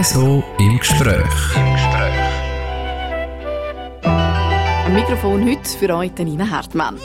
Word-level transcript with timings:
RSO 0.00 0.42
im 0.58 0.76
Gespräch. 0.76 1.54
Im 1.54 1.72
Gespräch. 1.72 2.14
Am 4.02 4.92
Mikrofon 4.92 5.48
heute 5.48 5.68
für 5.78 5.94
euch 5.94 6.10
Nina 6.18 6.50
Hartmann. 6.50 6.98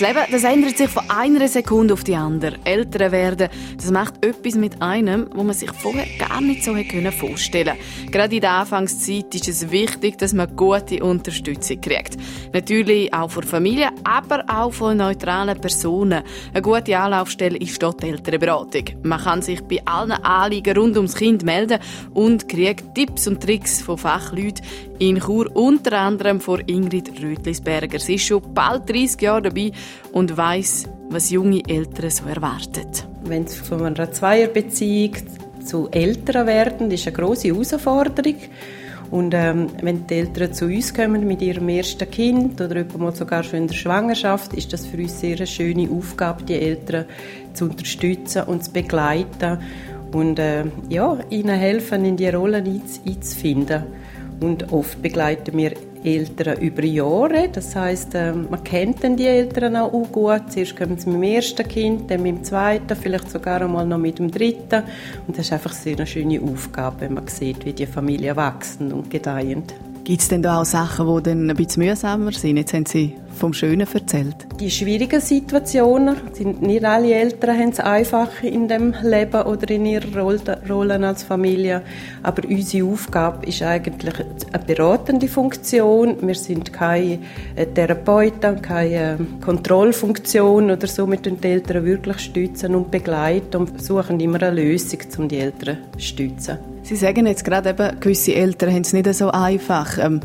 Das 0.00 0.08
Leben 0.08 0.32
das 0.32 0.44
ändert 0.44 0.78
sich 0.78 0.88
von 0.88 1.10
einer 1.10 1.46
Sekunde 1.46 1.92
auf 1.92 2.04
die 2.04 2.14
andere. 2.14 2.56
Älter 2.64 3.12
werden, 3.12 3.50
das 3.76 3.90
macht 3.90 4.24
etwas 4.24 4.54
mit 4.54 4.80
einem, 4.80 5.28
wo 5.34 5.42
man 5.42 5.54
sich 5.54 5.70
vorher 5.72 6.06
gar 6.18 6.40
nicht 6.40 6.64
so 6.64 6.74
hätte 6.74 7.12
vorstellen 7.12 7.76
können. 7.76 8.10
Gerade 8.10 8.34
in 8.34 8.40
der 8.40 8.52
Anfangszeit 8.52 9.34
ist 9.34 9.48
es 9.48 9.70
wichtig, 9.70 10.16
dass 10.16 10.32
man 10.32 10.56
gute 10.56 11.04
Unterstützung 11.04 11.82
kriegt. 11.82 12.16
Natürlich 12.54 13.12
auch 13.12 13.30
von 13.30 13.42
Familie, 13.42 13.90
aber 14.02 14.42
auch 14.48 14.72
von 14.72 14.96
neutralen 14.96 15.60
Personen. 15.60 16.22
Eine 16.54 16.62
gute 16.62 16.96
Anlaufstelle 16.96 17.58
ist 17.58 17.82
dort 17.82 18.02
die 18.02 18.08
Elternberatung. 18.08 18.84
Man 19.02 19.20
kann 19.20 19.42
sich 19.42 19.60
bei 19.64 19.84
allen 19.84 20.12
Anliegen 20.12 20.78
rund 20.78 20.96
ums 20.96 21.14
Kind 21.14 21.44
melden 21.44 21.78
und 22.14 22.48
kriegt 22.48 22.94
Tipps 22.94 23.26
und 23.26 23.42
Tricks 23.42 23.82
von 23.82 23.98
Fachleuten 23.98 24.64
in 25.00 25.18
Chur, 25.18 25.50
unter 25.54 25.98
anderem 25.98 26.40
von 26.40 26.60
Ingrid 26.66 27.22
Rötlisberger. 27.22 27.98
Sie 27.98 28.14
ist 28.14 28.26
schon 28.26 28.42
bald 28.54 28.88
30 28.88 29.20
Jahre 29.20 29.42
dabei 29.42 29.72
und 30.12 30.36
weiß, 30.36 30.84
was 31.08 31.30
junge 31.30 31.62
Eltern 31.66 32.10
so 32.10 32.26
erwartet. 32.26 33.06
Wenn 33.24 33.44
es 33.44 33.56
von 33.56 33.82
einer 33.82 34.12
Zweierbeziehung 34.12 35.16
zu 35.64 35.88
Eltern 35.90 36.46
werden, 36.46 36.90
ist 36.90 37.06
eine 37.06 37.16
große 37.16 37.48
Herausforderung. 37.48 38.36
Und 39.10 39.34
ähm, 39.34 39.68
wenn 39.82 40.06
die 40.06 40.14
Eltern 40.14 40.52
zu 40.52 40.66
uns 40.66 40.94
kommen 40.94 41.26
mit 41.26 41.42
ihrem 41.42 41.68
ersten 41.68 42.08
Kind 42.08 42.60
oder 42.60 42.84
sogar 43.12 43.42
schon 43.42 43.60
in 43.60 43.66
der 43.66 43.74
Schwangerschaft, 43.74 44.52
ist 44.52 44.72
das 44.72 44.86
für 44.86 44.98
uns 44.98 45.18
sehr 45.18 45.36
eine 45.36 45.46
schöne 45.46 45.90
Aufgabe, 45.90 46.44
die 46.44 46.54
Eltern 46.54 47.06
zu 47.52 47.64
unterstützen 47.64 48.44
und 48.44 48.62
zu 48.62 48.72
begleiten 48.72 49.58
und 50.12 50.38
äh, 50.38 50.64
ja, 50.88 51.18
ihnen 51.30 51.58
helfen, 51.58 52.04
in 52.04 52.16
die 52.16 52.28
Rolle 52.28 52.58
einzufinden. 52.58 53.84
Und 54.40 54.72
oft 54.72 55.02
begleiten 55.02 55.56
wir 55.56 55.72
Eltern 56.02 56.58
über 56.60 56.82
Jahre. 56.82 57.48
Das 57.52 57.76
heißt, 57.76 58.14
ähm, 58.14 58.48
man 58.50 58.64
kennt 58.64 59.04
dann 59.04 59.16
die 59.16 59.26
Eltern 59.26 59.76
auch 59.76 59.90
gut. 60.10 60.50
Zuerst 60.50 60.76
kommen 60.76 60.98
sie 60.98 61.10
mit 61.10 61.16
dem 61.16 61.22
ersten 61.22 61.68
Kind, 61.68 62.10
dann 62.10 62.22
mit 62.22 62.36
dem 62.36 62.44
zweiten, 62.44 62.96
vielleicht 62.96 63.30
sogar 63.30 63.60
einmal 63.60 63.86
noch 63.86 63.98
mit 63.98 64.18
dem 64.18 64.30
dritten. 64.30 64.82
Und 65.26 65.36
das 65.36 65.46
ist 65.46 65.52
einfach 65.52 65.72
sehr 65.72 65.96
eine 65.96 66.06
schöne 66.06 66.40
Aufgabe, 66.40 67.02
wenn 67.02 67.14
man 67.14 67.26
sieht, 67.26 67.64
wie 67.66 67.74
die 67.74 67.86
Familien 67.86 68.36
wachsen 68.36 68.92
und 68.92 69.10
gedeihen. 69.10 69.64
Gibt 70.04 70.22
es 70.22 70.28
denn 70.28 70.42
da 70.42 70.60
auch 70.60 70.64
Sachen, 70.64 71.06
die 71.06 71.22
dann 71.22 71.50
ein 71.50 71.56
bisschen 71.56 71.84
mühsamer 71.84 72.32
sind? 72.32 72.56
Jetzt 72.56 72.72
haben 72.72 72.86
Sie 72.86 73.14
vom 73.40 73.54
Schönen 73.54 73.86
erzählt. 73.92 74.36
Die 74.60 74.70
schwierigen 74.70 75.20
Situationen 75.20 76.16
sind 76.34 76.60
nicht 76.60 76.84
alle 76.84 77.14
Eltern 77.14 77.58
haben 77.58 77.70
es 77.70 77.80
einfach 77.80 78.42
in 78.42 78.68
dem 78.68 78.94
Leben 79.02 79.42
oder 79.42 79.70
in 79.70 79.86
ihrer 79.86 80.36
Rolle 80.68 81.06
als 81.06 81.22
Familie. 81.22 81.82
Aber 82.22 82.46
unsere 82.46 82.86
Aufgabe 82.86 83.46
ist 83.46 83.62
eigentlich 83.62 84.14
eine 84.52 84.64
beratende 84.64 85.26
Funktion. 85.26 86.16
Wir 86.20 86.34
sind 86.34 86.72
keine 86.72 87.20
äh, 87.56 87.66
Therapeuten, 87.66 88.60
keine 88.60 89.16
ähm, 89.18 89.40
Kontrollfunktion 89.40 90.70
oder 90.70 90.86
so. 90.86 91.10
Wir 91.10 91.16
die 91.16 91.46
Eltern 91.46 91.84
wirklich 91.84 92.18
stützen 92.18 92.74
und 92.74 92.90
begleiten 92.90 93.56
und 93.56 93.82
suchen 93.82 94.20
immer 94.20 94.42
eine 94.42 94.60
Lösung, 94.60 95.00
um 95.16 95.28
die 95.28 95.38
Eltern 95.38 95.78
zu 95.96 96.00
stützen. 96.00 96.58
Sie 96.90 96.96
sagen 96.96 97.24
jetzt 97.28 97.44
gerade 97.44 97.70
eben, 97.70 98.00
gewisse 98.00 98.34
Eltern 98.34 98.74
haben 98.74 98.80
es 98.80 98.92
nicht 98.92 99.14
so 99.14 99.30
einfach. 99.30 99.96
Ähm, 99.98 100.18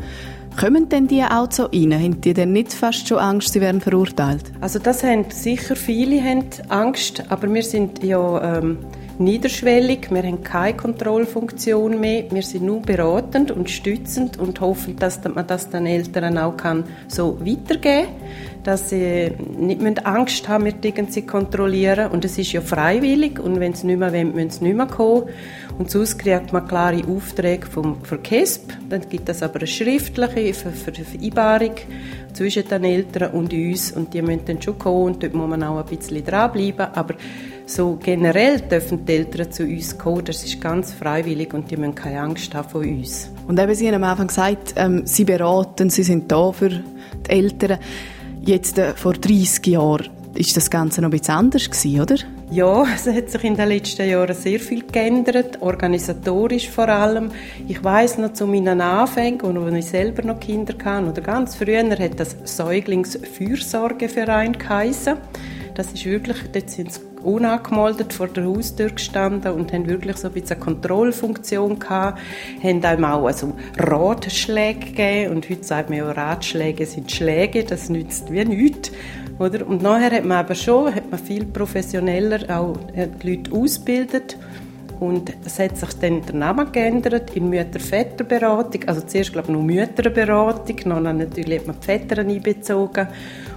Kommen 0.58 0.88
denn 0.88 1.06
die 1.06 1.22
auch 1.22 1.46
so 1.52 1.66
rein? 1.66 1.94
Haben 1.94 2.20
die 2.20 2.34
denn 2.34 2.52
nicht 2.52 2.72
fast 2.72 3.06
schon 3.06 3.18
Angst, 3.18 3.52
sie 3.52 3.60
werden 3.60 3.80
verurteilt? 3.80 4.50
Also 4.60 4.80
das 4.80 5.04
haben 5.04 5.26
sicher 5.28 5.76
viele 5.76 6.20
haben 6.20 6.42
Angst, 6.68 7.22
aber 7.28 7.54
wir 7.54 7.62
sind 7.62 8.02
ja 8.02 8.58
ähm, 8.58 8.78
niederschwellig, 9.20 10.10
wir 10.10 10.24
haben 10.24 10.42
keine 10.42 10.76
Kontrollfunktion 10.76 12.00
mehr, 12.00 12.24
wir 12.32 12.42
sind 12.42 12.64
nur 12.64 12.82
beratend 12.82 13.52
und 13.52 13.70
stützend 13.70 14.38
und 14.38 14.60
hoffen, 14.60 14.96
dass 14.96 15.22
man 15.22 15.46
das 15.46 15.70
den 15.70 15.86
Eltern 15.86 16.36
auch 16.36 16.56
kann 16.56 16.82
so 17.06 17.38
weitergeben 17.40 18.08
kann, 18.08 18.55
dass 18.66 18.90
sie 18.90 19.30
nicht 19.56 20.04
Angst 20.04 20.48
haben, 20.48 20.64
wir 20.64 20.74
irgendwie 20.82 21.22
kontrollieren 21.22 22.10
und 22.10 22.24
es 22.24 22.36
ist 22.36 22.52
ja 22.52 22.60
freiwillig 22.60 23.38
und 23.38 23.60
wenn 23.60 23.74
sie 23.74 23.86
nicht 23.86 23.98
mehr 23.98 24.12
wollen, 24.12 24.34
müssen 24.34 24.50
sie 24.50 24.64
nicht 24.64 24.76
mehr 24.76 24.86
kommen 24.86 25.28
und 25.78 25.90
sonst 25.90 26.18
kriegt 26.18 26.52
man 26.52 26.66
klare 26.66 27.02
Aufträge 27.06 27.66
vom 27.66 27.98
KESP. 28.02 28.72
Dann 28.88 29.08
gibt 29.08 29.28
es 29.28 29.42
aber 29.42 29.60
eine 29.60 29.66
schriftliche 29.66 30.54
Vereinbarung 30.54 31.74
zwischen 32.32 32.66
den 32.68 32.84
Eltern 32.84 33.32
und 33.32 33.52
uns. 33.52 33.92
Und 33.92 34.14
die 34.14 34.22
müssen 34.22 34.44
dann 34.46 34.62
schon 34.62 34.78
kommen 34.78 35.14
und 35.14 35.22
dort 35.22 35.34
muss 35.34 35.48
man 35.48 35.62
auch 35.62 35.78
ein 35.78 35.84
bisschen 35.84 36.24
dranbleiben. 36.24 36.86
Aber 36.94 37.14
so 37.66 37.98
generell 38.02 38.60
dürfen 38.60 39.04
die 39.04 39.12
Eltern 39.12 39.52
zu 39.52 39.64
uns 39.64 39.96
kommen. 39.98 40.24
Das 40.24 40.44
ist 40.44 40.60
ganz 40.60 40.92
freiwillig 40.92 41.52
und 41.52 41.70
die 41.70 41.76
müssen 41.76 41.94
keine 41.94 42.20
Angst 42.20 42.54
haben 42.54 42.68
vor 42.68 42.80
uns. 42.80 43.30
Und 43.46 43.58
eben, 43.58 43.74
Sie 43.74 43.86
haben 43.86 44.02
am 44.02 44.04
Anfang 44.04 44.28
gesagt, 44.28 44.74
ähm, 44.76 45.02
Sie 45.04 45.24
beraten, 45.24 45.90
Sie 45.90 46.02
sind 46.02 46.30
da 46.30 46.52
für 46.52 46.70
die 46.70 46.82
Eltern. 47.30 47.78
Jetzt 48.46 48.78
äh, 48.78 48.94
vor 48.94 49.12
30 49.14 49.66
Jahren 49.66 50.08
ist 50.34 50.56
das 50.56 50.70
Ganze 50.70 51.00
noch 51.00 51.08
ein 51.08 51.18
bisschen 51.18 51.34
anders 51.34 51.68
gewesen, 51.68 52.00
oder? 52.00 52.14
Ja, 52.52 52.86
es 52.94 53.08
hat 53.08 53.28
sich 53.28 53.42
in 53.42 53.56
den 53.56 53.68
letzten 53.68 54.08
Jahren 54.08 54.36
sehr 54.36 54.60
viel 54.60 54.84
geändert, 54.84 55.60
organisatorisch 55.60 56.70
vor 56.70 56.88
allem. 56.88 57.32
Ich 57.66 57.82
weiß 57.82 58.18
noch 58.18 58.34
zu 58.34 58.46
meinen 58.46 58.80
Anfängen, 58.80 59.56
als 59.56 59.74
ich 59.74 59.86
selber 59.86 60.22
noch 60.22 60.38
Kinder 60.38 60.74
hatte, 60.84 61.08
oder 61.08 61.22
ganz 61.22 61.56
früher 61.56 61.90
hat 61.90 62.20
das 62.20 62.36
Säuglingsfürsorgeverein 62.44 64.52
geheissen. 64.52 65.16
Das 65.76 65.92
ist 65.92 66.06
wirklich, 66.06 66.38
dort 66.54 66.70
sind 66.70 66.90
sie 66.90 67.00
unangemeldet 67.22 68.14
vor 68.14 68.28
der 68.28 68.46
Haustür 68.46 68.88
gestanden 68.88 69.52
und 69.52 69.74
haben 69.74 69.86
wirklich 69.86 70.16
so 70.16 70.28
ein 70.28 70.32
bisschen 70.32 70.56
eine 70.56 70.64
Kontrollfunktion 70.64 71.78
gehabt, 71.78 72.18
haben 72.62 72.82
einem 72.82 73.04
auch 73.04 73.26
also 73.26 73.52
Ratschläge 73.76 74.86
gegeben 74.86 75.34
und 75.34 75.50
heute 75.50 75.64
sagt 75.64 75.90
man 75.90 75.98
ja, 75.98 76.10
Ratschläge 76.10 76.86
sind 76.86 77.12
Schläge, 77.12 77.62
das 77.62 77.90
nützt 77.90 78.32
wie 78.32 78.42
nichts. 78.46 78.90
Oder? 79.38 79.66
Und 79.66 79.82
nachher 79.82 80.12
hat 80.12 80.24
man 80.24 80.38
aber 80.38 80.54
schon 80.54 80.94
hat 80.94 81.10
man 81.10 81.20
viel 81.20 81.44
professioneller 81.44 82.58
auch 82.58 82.78
äh, 82.94 83.08
die 83.22 83.36
Leute 83.36 83.52
ausgebildet. 83.52 84.38
Und 84.98 85.30
es 85.44 85.58
hat 85.58 85.76
sich 85.76 85.92
dann 86.00 86.22
der 86.22 86.34
Name 86.36 86.70
geändert 86.72 87.36
in 87.36 87.50
Mütter-Väter-Beratung. 87.50 88.84
Also 88.86 89.02
zuerst, 89.02 89.32
glaube 89.32 89.48
ich, 89.48 89.52
nur 89.52 89.62
Mütterberatung, 89.62 90.76
dann 90.86 91.18
natürlich 91.18 91.58
hat 91.58 91.66
man 91.66 91.76
die 91.78 91.84
Väter 91.84 92.22
einbezogen. 92.22 93.08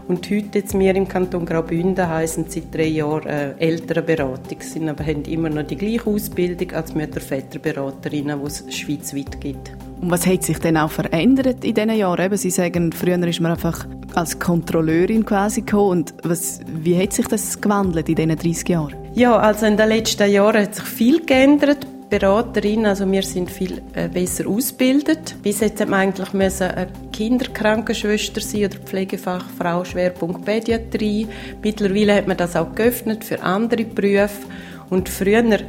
Und 0.10 0.28
heute 0.32 0.58
jetzt 0.58 0.78
wir 0.78 0.96
im 0.96 1.08
Kanton 1.08 1.46
Graubünden 1.46 2.10
heißen 2.10 2.46
seit 2.50 2.74
drei 2.74 2.88
Jahren 2.88 3.28
äh, 3.28 3.52
Elternberatung, 3.60 4.60
sind 4.60 4.90
aber 4.90 5.06
haben 5.06 5.22
immer 5.26 5.50
noch 5.50 5.62
die 5.62 5.76
gleiche 5.76 6.08
Ausbildung 6.10 6.72
als 6.72 6.96
Mütter-Väter-Beraterinnen, 6.96 8.40
die 8.40 8.48
es 8.48 8.76
schweizweit 8.76 9.40
gibt. 9.40 9.72
Und 10.02 10.10
was 10.10 10.26
hat 10.26 10.42
sich 10.42 10.58
denn 10.58 10.78
auch 10.78 10.90
verändert 10.90 11.64
in 11.64 11.76
diesen 11.76 11.92
Jahren? 11.92 12.26
Eben, 12.26 12.38
Sie 12.38 12.50
sagen, 12.50 12.92
früher 12.92 13.24
ist 13.28 13.40
man 13.40 13.52
einfach 13.52 13.86
als 14.16 14.40
Kontrolleurin 14.40 15.28
quasi 15.28 15.62
gekommen. 15.62 15.92
Und 15.92 16.16
was, 16.24 16.62
wie 16.66 17.00
hat 17.00 17.14
sich 17.14 17.28
das 17.28 17.62
gewandelt 17.62 18.10
in 18.10 18.16
diesen 18.16 18.36
30 18.36 18.68
Jahren? 18.68 18.96
Ja, 19.14 19.38
also 19.38 19.68
in 19.68 19.78
den 19.78 19.90
letzten 19.90 20.32
Jahren 20.32 20.64
hat 20.64 20.74
sich 20.74 20.86
viel 20.86 21.24
geändert. 21.24 21.86
Beraterin, 22.10 22.88
also 22.88 23.10
wir 23.12 23.22
sind 23.22 23.52
viel 23.52 23.84
äh, 23.94 24.08
besser 24.08 24.48
ausgebildet. 24.48 25.36
Bis 25.44 25.60
jetzt 25.60 25.80
hat 25.80 25.90
man 25.90 26.00
eigentlich 26.00 26.34
müssen 26.34 26.64
eine 26.64 26.88
Kinderkrankenschwester 27.20 28.40
sein 28.40 28.68
oder 28.68 28.78
Pflegefachfrau 28.78 29.84
Schwerpunkt 29.84 30.46
Pädiatrie. 30.46 31.28
Mittlerweile 31.62 32.16
hat 32.16 32.28
man 32.28 32.38
das 32.38 32.56
auch 32.56 32.74
geöffnet 32.74 33.26
für 33.26 33.44
andere 33.44 33.84
Berufe 33.84 34.48
und 34.90 35.10
früher 35.10 35.60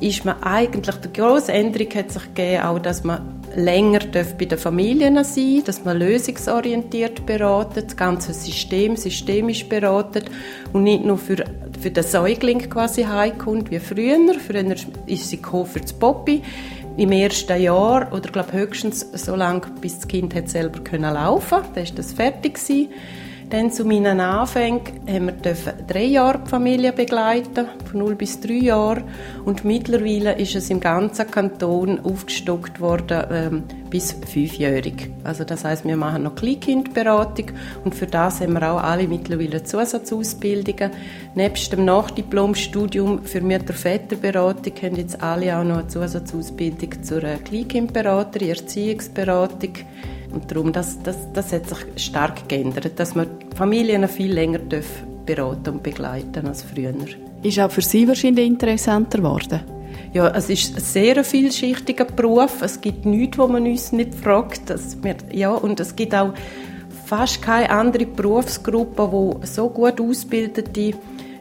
ist 0.00 0.24
man 0.24 0.42
eigentlich, 0.42 0.96
die 0.96 1.12
grosse 1.12 1.52
Änderung 1.52 1.88
hat 1.94 2.10
sich 2.10 2.34
gegeben, 2.34 2.64
auch, 2.64 2.80
dass 2.80 3.04
man 3.04 3.20
länger 3.54 4.00
bei 4.36 4.44
den 4.44 4.58
Familien 4.58 5.22
sein 5.22 5.62
dass 5.64 5.84
man 5.84 5.98
lösungsorientiert 5.98 7.26
beratet, 7.26 7.90
das 7.90 7.96
ganze 7.96 8.32
System 8.32 8.96
systemisch 8.96 9.68
beratet 9.68 10.32
und 10.72 10.82
nicht 10.82 11.04
nur 11.04 11.18
für, 11.18 11.44
für 11.80 11.90
den 11.92 12.02
Säugling 12.02 12.58
quasi 12.68 13.04
heimkommt 13.04 13.70
wie 13.70 13.78
früher. 13.78 14.18
Früher 14.44 14.74
ist 15.06 15.30
sie 15.30 15.38
für 15.38 15.80
das 15.80 15.92
Poppy 15.92 16.42
im 16.96 17.12
ersten 17.12 17.60
Jahr 17.60 18.12
oder 18.12 18.30
glaube 18.30 18.52
höchstens 18.52 19.06
so 19.12 19.34
lange, 19.34 19.62
bis 19.80 19.98
das 19.98 20.08
Kind 20.08 20.34
hat 20.34 20.48
selber 20.48 20.80
können 20.80 21.14
laufen, 21.14 21.58
dann 21.74 21.84
ist 21.84 21.98
das 21.98 22.12
fertig 22.12 22.54
gewesen. 22.54 22.88
Dann 23.52 23.70
zu 23.70 23.84
meinen 23.84 24.18
Anfängen 24.18 24.80
haben 25.06 25.26
wir 25.26 25.52
drei 25.86 26.04
Jahre 26.04 26.40
die 26.42 26.48
Familie 26.48 26.90
begleiten, 26.90 27.66
von 27.84 28.00
0 28.00 28.14
bis 28.14 28.40
3 28.40 28.52
Jahre. 28.54 29.04
Und 29.44 29.62
mittlerweile 29.62 30.38
ist 30.38 30.54
es 30.54 30.70
im 30.70 30.80
ganzen 30.80 31.30
Kanton 31.30 32.00
aufgestockt 32.00 32.80
worden 32.80 33.24
ähm, 33.30 33.62
bis 33.90 34.12
fünfjährig. 34.12 35.10
Also 35.22 35.44
das 35.44 35.66
heißt, 35.66 35.84
wir 35.84 35.98
machen 35.98 36.22
noch 36.22 36.34
Kleinkindberatung 36.34 37.50
und 37.84 37.94
für 37.94 38.06
das 38.06 38.40
haben 38.40 38.54
wir 38.54 38.72
auch 38.72 38.82
alle 38.82 39.06
mittlerweile 39.06 39.62
Zusatzausbildungen. 39.62 40.90
Nebst 41.34 41.74
dem 41.74 41.84
Nachdiplomstudium 41.84 43.22
für 43.24 43.42
Mütter-Väter-Beratung 43.42 44.72
haben 44.80 44.96
jetzt 44.96 45.22
alle 45.22 45.58
auch 45.58 45.64
noch 45.64 45.80
eine 45.80 45.88
Zusatzausbildung 45.88 47.02
zur 47.02 47.20
Kleinkindberaterin, 47.20 48.48
Erziehungsberatung. 48.48 49.72
Und 50.32 50.50
darum, 50.50 50.72
das, 50.72 51.02
das, 51.02 51.16
das 51.32 51.52
hat 51.52 51.68
sich 51.68 52.04
stark 52.04 52.48
geändert, 52.48 52.98
dass 52.98 53.14
man 53.14 53.26
Familien 53.54 54.08
viel 54.08 54.32
länger 54.32 54.60
beraten 55.26 55.74
und 55.74 55.82
begleiten 55.82 56.46
als 56.46 56.62
früher. 56.62 56.94
Ist 57.42 57.58
auch 57.60 57.70
für 57.70 57.82
Sie 57.82 58.08
wahrscheinlich 58.08 58.46
interessanter 58.46 59.18
geworden? 59.18 59.60
Ja, 60.12 60.28
es 60.28 60.50
ist 60.50 60.76
ein 60.76 60.80
sehr 60.80 61.24
vielschichtiger 61.24 62.04
Beruf. 62.04 62.60
Es 62.60 62.80
gibt 62.80 63.06
nichts, 63.06 63.38
wo 63.38 63.46
man 63.46 63.64
uns 63.66 63.92
nicht 63.92 64.14
fragt. 64.14 64.72
Wir, 65.02 65.16
ja, 65.32 65.50
und 65.50 65.80
es 65.80 65.96
gibt 65.96 66.14
auch 66.14 66.34
fast 67.06 67.42
keine 67.42 67.70
andere 67.70 68.06
Berufsgruppe, 68.06 69.10
wo 69.10 69.40
so 69.42 69.68
gut 69.68 70.00
ausgebildete 70.00 70.92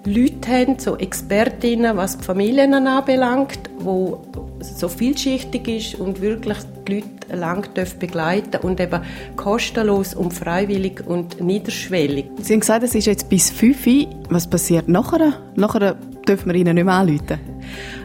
Leute 0.05 0.51
haben, 0.51 0.79
so 0.79 0.97
Expertinnen, 0.97 1.95
was 1.95 2.17
die 2.17 2.23
Familien 2.23 2.73
anbelangt, 2.73 3.69
wo 3.79 4.21
so 4.61 4.87
vielschichtig 4.87 5.67
ist 5.67 5.95
und 5.95 6.21
wirklich 6.21 6.57
die 6.87 6.95
Leute 6.95 7.35
lang 7.35 7.67
begleiten 7.99 8.57
und 8.61 8.79
eben 8.79 9.01
kostenlos 9.35 10.13
und 10.13 10.33
freiwillig 10.33 11.05
und 11.05 11.41
niederschwellig. 11.41 12.25
Sie 12.41 12.53
haben 12.53 12.59
gesagt, 12.61 12.83
es 12.83 12.95
ist 12.95 13.05
jetzt 13.05 13.29
bis 13.29 13.49
5 13.51 13.87
Uhr. 13.87 14.07
Was 14.29 14.49
passiert 14.49 14.87
nachher? 14.87 15.33
Nachher 15.55 15.95
dürfen 16.27 16.51
wir 16.51 16.55
Ihnen 16.55 16.75
nicht 16.75 16.85
mehr 16.85 16.93
anrufen? 16.93 17.39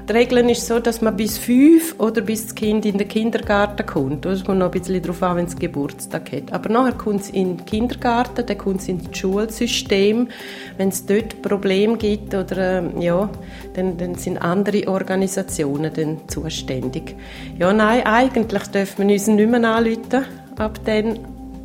Die 0.09 0.13
Regel 0.13 0.49
ist 0.51 0.65
so, 0.65 0.79
dass 0.79 1.01
man 1.01 1.17
bis 1.17 1.37
fünf 1.37 1.97
oder 1.99 2.21
bis 2.21 2.45
das 2.45 2.55
Kind 2.55 2.87
in 2.87 2.97
den 2.97 3.09
Kindergarten 3.09 3.85
kommt. 3.85 4.25
Es 4.25 4.45
kommt 4.45 4.61
noch 4.61 4.67
ein 4.67 4.71
bisschen 4.71 5.03
darauf 5.03 5.21
an, 5.21 5.37
wenn 5.39 5.47
es 5.47 5.57
Geburtstag 5.57 6.31
hat. 6.31 6.53
Aber 6.53 6.69
nachher 6.69 6.93
kommt 6.93 7.23
es 7.23 7.31
in 7.31 7.57
den 7.57 7.67
Kindergarten, 7.67 8.47
dann 8.47 8.57
kommt 8.57 8.83
es 8.83 8.89
ins 8.89 9.19
Schulsystem. 9.19 10.29
Wenn 10.77 10.91
es 10.91 11.05
dort 11.07 11.43
Probleme 11.43 11.97
gibt, 11.97 12.37
oder, 12.37 12.85
äh, 12.85 13.05
ja, 13.05 13.29
dann, 13.75 13.99
dann 13.99 14.15
sind 14.15 14.39
andere 14.39 14.87
Organisationen 14.87 15.93
dann 15.93 16.19
zuständig. 16.29 17.17
Ja, 17.59 17.73
nein, 17.73 18.07
eigentlich 18.07 18.63
dürfen 18.69 19.09
wir 19.09 19.15
uns 19.15 19.27
nicht 19.27 19.51
mehr 19.51 19.65
anrufen 19.65 20.25
ab 20.57 20.79
dann. 20.85 21.19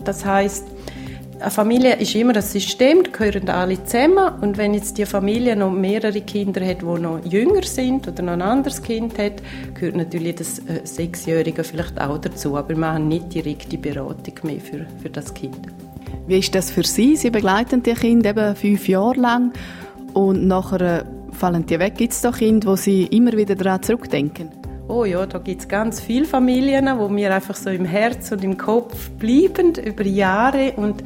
Das 0.03 0.25
heisst, 0.25 0.65
eine 1.41 1.51
Familie 1.51 1.95
ist 1.95 2.13
immer 2.15 2.35
ein 2.35 2.41
System, 2.41 3.03
da 3.03 3.11
gehören 3.11 3.49
alle 3.49 3.83
zusammen. 3.83 4.41
Und 4.41 4.57
wenn 4.57 4.73
jetzt 4.73 4.97
die 4.97 5.05
Familie 5.05 5.55
noch 5.55 5.71
mehrere 5.71 6.21
Kinder 6.21 6.65
hat, 6.65 6.81
die 6.81 6.85
noch 6.85 7.19
jünger 7.25 7.63
sind 7.63 8.07
oder 8.07 8.21
noch 8.21 8.33
ein 8.33 8.41
anderes 8.41 8.81
Kind 8.81 9.17
hat, 9.17 9.41
gehört 9.73 9.95
natürlich 9.95 10.35
das 10.35 10.59
äh, 10.59 10.81
Sechsjährige 10.83 11.63
vielleicht 11.63 11.99
auch 11.99 12.19
dazu. 12.19 12.55
Aber 12.55 12.69
wir 12.69 12.77
machen 12.77 13.07
nicht 13.07 13.33
direkte 13.33 13.77
Beratung 13.77 14.35
mehr 14.43 14.59
für, 14.59 14.85
für 15.01 15.09
das 15.09 15.33
Kind. 15.33 15.57
Wie 16.27 16.37
ist 16.37 16.53
das 16.53 16.69
für 16.69 16.83
Sie? 16.83 17.15
Sie 17.15 17.31
begleiten 17.31 17.81
die 17.83 17.93
Kinder 17.93 18.29
eben 18.29 18.55
fünf 18.55 18.87
Jahre 18.87 19.19
lang 19.19 19.53
und 20.13 20.47
nachher 20.47 21.05
fallen 21.31 21.65
die 21.65 21.79
weg. 21.79 21.95
Gibt 21.97 22.13
es 22.13 22.21
da 22.21 22.31
Kinder, 22.31 22.71
wo 22.71 22.75
Sie 22.75 23.05
immer 23.05 23.33
wieder 23.33 23.55
daran 23.55 23.81
zurückdenken? 23.81 24.60
Oh 24.91 25.05
ja, 25.05 25.25
da 25.25 25.39
gibt 25.39 25.61
es 25.61 25.67
ganz 25.69 26.01
viele 26.01 26.25
Familien, 26.25 26.89
wo 26.99 27.07
mir 27.07 27.33
einfach 27.33 27.55
so 27.55 27.69
im 27.69 27.85
Herz 27.85 28.29
und 28.33 28.43
im 28.43 28.57
Kopf 28.57 29.09
bleiben 29.11 29.73
über 29.75 30.03
Jahre 30.03 30.73
und 30.75 31.01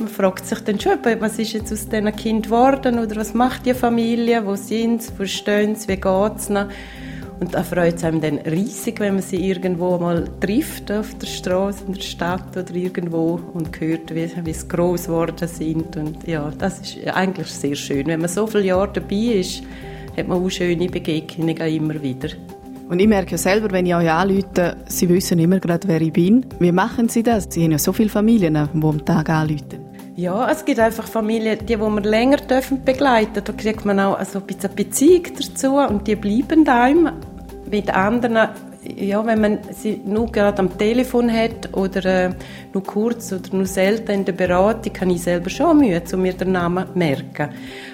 man 0.00 0.08
fragt 0.08 0.46
sich 0.46 0.58
dann 0.64 0.80
schon, 0.80 0.98
was 1.20 1.38
ist 1.38 1.52
jetzt 1.52 1.72
aus 1.72 1.88
diesen 1.88 2.16
Kind 2.16 2.46
geworden 2.46 2.98
oder 2.98 3.14
was 3.14 3.32
macht 3.32 3.66
die 3.66 3.74
Familie, 3.74 4.44
wo 4.44 4.56
sind 4.56 5.04
sie, 5.04 5.12
wo 5.16 5.24
stehen 5.26 5.76
sie, 5.76 5.86
wie 5.86 5.96
geht 5.96 6.36
es? 6.38 6.50
Und 6.50 7.54
da 7.54 7.62
freut 7.62 7.94
es 7.94 8.02
einem 8.02 8.20
dann 8.20 8.38
riesig, 8.38 8.98
wenn 8.98 9.14
man 9.14 9.22
sie 9.22 9.48
irgendwo 9.48 9.96
mal 9.98 10.24
trifft, 10.40 10.90
auf 10.90 11.14
der 11.14 11.28
Straße, 11.28 11.84
in 11.86 11.92
der 11.92 12.00
Stadt 12.00 12.56
oder 12.56 12.74
irgendwo 12.74 13.40
und 13.54 13.80
hört, 13.80 14.12
wie, 14.12 14.28
wie 14.42 14.52
sie 14.52 14.66
gross 14.66 15.04
geworden 15.04 15.46
sind. 15.46 15.96
Und 15.96 16.26
ja, 16.26 16.50
das 16.58 16.80
ist 16.80 17.06
eigentlich 17.06 17.46
sehr 17.46 17.76
schön. 17.76 18.08
Wenn 18.08 18.22
man 18.22 18.28
so 18.28 18.48
viele 18.48 18.64
Jahre 18.64 18.90
dabei 18.92 19.38
ist, 19.38 19.62
hat 20.16 20.26
man 20.26 20.44
auch 20.44 20.50
schöne 20.50 20.88
Begegnungen 20.88 21.56
immer 21.56 22.02
wieder. 22.02 22.30
Und 22.90 22.98
ich 22.98 23.06
merke 23.06 23.30
ja 23.30 23.38
selber, 23.38 23.70
wenn 23.70 23.86
ich 23.86 23.94
euch 23.94 24.10
anrufe, 24.10 24.76
Sie 24.88 25.08
wissen 25.08 25.38
immer 25.38 25.60
gerade, 25.60 25.86
wer 25.86 26.00
ich 26.00 26.12
bin. 26.12 26.44
Wie 26.58 26.72
machen 26.72 27.08
Sie 27.08 27.22
das? 27.22 27.46
Sie 27.48 27.62
haben 27.62 27.70
ja 27.70 27.78
so 27.78 27.92
viele 27.92 28.08
Familien, 28.08 28.54
die 28.54 28.82
am 28.82 29.04
Tag 29.04 29.30
anrufen. 29.30 29.78
Ja, 30.16 30.50
es 30.50 30.64
gibt 30.64 30.80
einfach 30.80 31.06
Familien, 31.06 31.56
die, 31.60 31.66
die 31.66 31.76
man 31.76 32.02
länger 32.02 32.38
dürfen 32.38 32.84
begleiten 32.84 33.44
Da 33.44 33.52
kriegt 33.52 33.84
man 33.84 34.00
auch 34.00 34.18
also 34.18 34.40
ein 34.40 34.44
bisschen 34.46 34.74
Beziehung 34.74 35.22
dazu 35.36 35.76
und 35.76 36.08
die 36.08 36.16
bleiben 36.16 36.68
einem. 36.68 37.10
Mit 37.70 37.94
anderen, 37.94 38.48
ja, 38.96 39.24
wenn 39.24 39.40
man 39.40 39.58
sie 39.70 40.00
nur 40.04 40.26
gerade 40.26 40.58
am 40.58 40.76
Telefon 40.76 41.32
hat 41.32 41.72
oder 41.72 42.04
äh, 42.04 42.30
nur 42.74 42.82
kurz 42.82 43.32
oder 43.32 43.54
nur 43.54 43.66
selten 43.66 44.10
in 44.10 44.24
der 44.24 44.32
Beratung, 44.32 44.92
kann 44.92 45.10
ich 45.10 45.22
selber 45.22 45.48
schon 45.48 45.78
Mühe, 45.78 46.02
um 46.12 46.22
mir 46.22 46.32
den 46.32 46.50
Namen 46.50 46.86
zu 46.88 46.98
merken. 46.98 47.50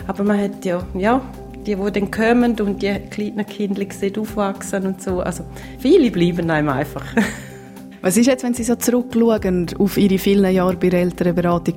Aber 0.06 0.25
man 0.25 0.40
hat 0.40 0.64
ja, 0.64 0.82
ja 0.94 1.20
die, 1.66 1.74
die 1.76 1.92
dann 1.92 2.10
kommen 2.10 2.58
und 2.60 2.82
die 2.82 2.94
kleinen 3.10 3.46
Kinder 3.46 3.84
sehen 3.90 4.18
aufwachsen 4.18 4.86
und 4.86 5.02
so. 5.02 5.20
Also 5.20 5.44
viele 5.78 6.10
bleiben 6.10 6.50
einem 6.50 6.68
einfach. 6.68 7.04
Was 8.02 8.16
ist 8.16 8.26
jetzt, 8.26 8.44
wenn 8.44 8.54
Sie 8.54 8.62
so 8.62 8.76
zurückschauen 8.76 9.66
auf 9.78 9.96
Ihre 9.96 10.18
vielen 10.18 10.54
Jahre 10.54 10.76
bei 10.76 10.90
der 10.90 11.00
Elternberatung? 11.00 11.74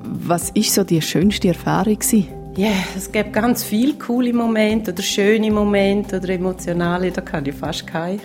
Was 0.00 0.50
ist 0.50 0.74
so 0.74 0.82
die 0.82 1.00
schönste 1.00 1.48
Erfahrung 1.48 1.98
gewesen? 1.98 2.26
Ja, 2.56 2.66
yeah, 2.66 2.76
es 2.96 3.10
gibt 3.10 3.32
ganz 3.32 3.64
viele 3.64 3.94
coole 3.94 4.32
Momente 4.32 4.92
oder 4.92 5.02
schöne 5.02 5.50
Momente 5.50 6.18
oder 6.18 6.28
emotionale. 6.30 7.10
Da 7.10 7.20
kann 7.20 7.46
ich 7.46 7.54
fast 7.54 7.86
kein, 7.86 8.20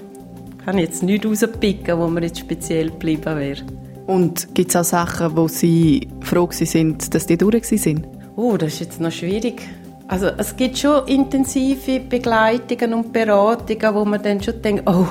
kann 0.66 0.78
ich 0.78 0.86
jetzt 0.86 1.04
nicht 1.04 1.26
rauspicken, 1.26 1.98
wo 1.98 2.08
mir 2.08 2.24
jetzt 2.24 2.40
speziell 2.40 2.90
geblieben 2.90 3.38
wäre. 3.38 3.62
Und 4.08 4.54
gibt 4.54 4.72
es 4.72 4.76
auch 4.76 4.84
Sachen, 4.84 5.38
wo 5.38 5.48
Sie 5.48 6.08
froh 6.22 6.50
sind, 6.52 7.14
dass 7.14 7.26
die 7.28 7.38
durch 7.38 7.68
sind? 7.68 8.06
Oh, 8.36 8.58
das 8.58 8.74
ist 8.74 8.80
jetzt 8.80 9.00
noch 9.00 9.12
schwierig. 9.12 9.62
Also 10.08 10.28
es 10.38 10.56
gibt 10.56 10.78
schon 10.78 11.06
intensive 11.08 12.00
Begleitungen 12.00 12.94
und 12.94 13.12
Beratungen, 13.12 13.96
wo 13.96 14.06
man 14.06 14.22
dann 14.22 14.42
schon 14.42 14.62
denkt, 14.62 14.84
oh, 14.86 15.08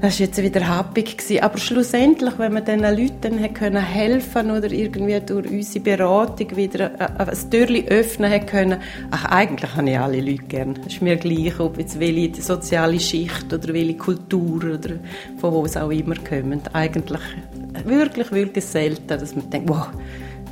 das 0.00 0.20
war 0.20 0.26
jetzt 0.26 0.42
wieder 0.42 0.66
happig 0.68 1.18
gewesen. 1.18 1.42
Aber 1.42 1.58
schlussendlich, 1.58 2.38
wenn 2.38 2.52
man 2.52 2.64
diesen 2.64 2.80
Leuten 2.80 3.52
können 3.52 3.84
helfen 3.84 4.50
oder 4.50 4.70
irgendwie 4.70 5.20
durch 5.20 5.50
unsere 5.50 5.84
Beratung 5.84 6.56
wieder 6.56 6.90
ein 7.18 7.50
Türchen 7.50 7.88
öffnen 7.88 8.46
können, 8.46 8.78
ach, 9.10 9.24
eigentlich 9.26 9.74
habe 9.74 9.90
ich 9.90 9.98
alle 9.98 10.20
Leute 10.20 10.44
gern. 10.44 10.78
Es 10.86 10.94
ist 10.94 11.02
mir 11.02 11.16
gleich, 11.16 11.58
ob 11.58 11.78
jetzt 11.78 11.98
welche 11.98 12.42
soziale 12.42 13.00
Schicht 13.00 13.52
oder 13.52 13.72
welche 13.72 13.96
Kultur 13.96 14.64
oder 14.64 14.94
von 15.38 15.52
wo 15.52 15.64
es 15.64 15.76
auch 15.76 15.90
immer 15.90 16.16
kommen. 16.16 16.60
Eigentlich 16.72 17.22
wirklich, 17.84 18.30
wirklich 18.30 18.64
selten, 18.64 19.08
dass 19.08 19.34
man 19.34 19.50
denkt, 19.50 19.68
wow, 19.68 19.88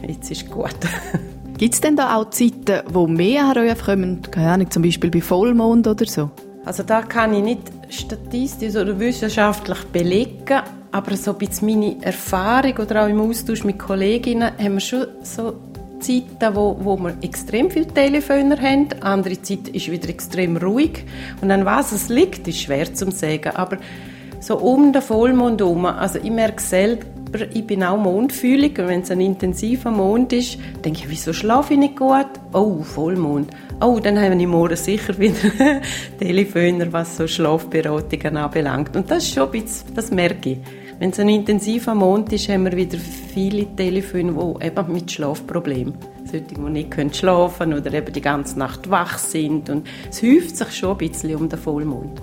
jetzt 0.06 0.30
ist 0.30 0.50
gut. 0.50 0.74
Gibt 1.58 1.72
es 1.72 1.80
denn 1.80 1.96
da 1.96 2.16
auch 2.16 2.28
Zeiten, 2.28 2.82
wo 2.92 3.06
mehr 3.06 3.46
an 3.46 3.56
euch 3.56 3.78
kommen? 3.82 4.20
Keine 4.30 4.50
Ahnung, 4.52 4.70
zum 4.70 4.82
Beispiel 4.82 5.10
bei 5.10 5.22
Vollmond 5.22 5.86
oder 5.86 6.04
so? 6.04 6.30
Also 6.66 6.82
da 6.82 7.00
kann 7.00 7.32
ich 7.32 7.42
nicht 7.42 7.62
statistisch 7.88 8.76
oder 8.76 8.98
wissenschaftlich 8.98 9.78
belegen, 9.84 10.60
aber 10.92 11.16
so 11.16 11.32
ein 11.32 11.38
bisschen 11.38 11.68
meine 11.68 11.96
Erfahrung 12.02 12.76
oder 12.76 13.04
auch 13.04 13.08
im 13.08 13.20
Austausch 13.20 13.64
mit 13.64 13.78
Kolleginnen 13.78 14.50
haben 14.58 14.74
wir 14.74 14.80
schon 14.80 15.06
so 15.22 15.54
Zeiten, 15.98 16.54
wo, 16.54 16.76
wo 16.78 16.98
wir 16.98 17.16
extrem 17.22 17.70
viele 17.70 17.86
Telefoner 17.86 18.60
haben, 18.60 18.88
andere 19.00 19.40
Zeit 19.40 19.68
ist 19.68 19.90
wieder 19.90 20.10
extrem 20.10 20.58
ruhig 20.58 21.04
und 21.40 21.50
an 21.50 21.64
was 21.64 21.92
es 21.92 22.10
liegt, 22.10 22.46
ist 22.48 22.60
schwer 22.60 22.92
zu 22.92 23.10
sagen, 23.10 23.56
aber 23.56 23.78
so 24.40 24.58
um 24.58 24.92
den 24.92 25.00
Vollmond 25.00 25.62
herum, 25.62 25.86
also 25.86 26.18
ich 26.22 26.30
merke 26.30 26.60
selbst, 26.60 27.08
aber 27.26 27.50
ich 27.52 27.66
bin 27.66 27.82
auch 27.82 27.98
mondfühlig 27.98 28.78
und 28.78 28.88
wenn 28.88 29.00
es 29.00 29.10
ein 29.10 29.20
intensiver 29.20 29.90
Mond 29.90 30.32
ist, 30.32 30.58
denke 30.84 31.00
ich, 31.00 31.10
wieso 31.10 31.32
schlafe 31.32 31.74
ich 31.74 31.78
nicht 31.78 31.96
gut? 31.96 32.28
Oh, 32.52 32.82
Vollmond. 32.82 33.50
Oh, 33.80 33.98
dann 34.02 34.18
haben 34.18 34.38
wir 34.38 34.48
morgen 34.48 34.76
sicher 34.76 35.18
wieder 35.18 35.34
Telefoner, 36.18 36.92
was 36.92 37.16
so 37.16 37.26
Schlafberatungen 37.26 38.36
anbelangt. 38.36 38.96
Und 38.96 39.10
das 39.10 39.24
ist 39.24 39.34
schon 39.34 39.44
ein 39.44 39.50
bisschen, 39.50 39.94
das 39.94 40.10
merke 40.10 40.50
ich. 40.50 40.58
Wenn 40.98 41.10
es 41.10 41.20
ein 41.20 41.28
intensiver 41.28 41.94
Mond 41.94 42.32
ist, 42.32 42.48
haben 42.48 42.64
wir 42.64 42.72
wieder 42.72 42.98
viele 42.98 43.66
Telefone, 43.76 44.32
die 44.32 44.66
eben 44.66 44.92
mit 44.92 45.12
Schlafproblemen 45.12 45.94
solche, 46.26 46.44
die 46.44 46.60
nicht 46.60 46.90
können 46.90 47.12
schlafen 47.12 47.72
oder 47.72 47.92
eben 47.92 48.12
die 48.12 48.20
ganze 48.20 48.58
Nacht 48.58 48.90
wach 48.90 49.18
sind. 49.18 49.70
Und 49.70 49.86
es 50.10 50.22
häuft 50.22 50.56
sich 50.56 50.72
schon 50.72 50.92
ein 50.92 50.98
bisschen 50.98 51.36
um 51.36 51.48
den 51.48 51.58
Vollmond. 51.58 52.20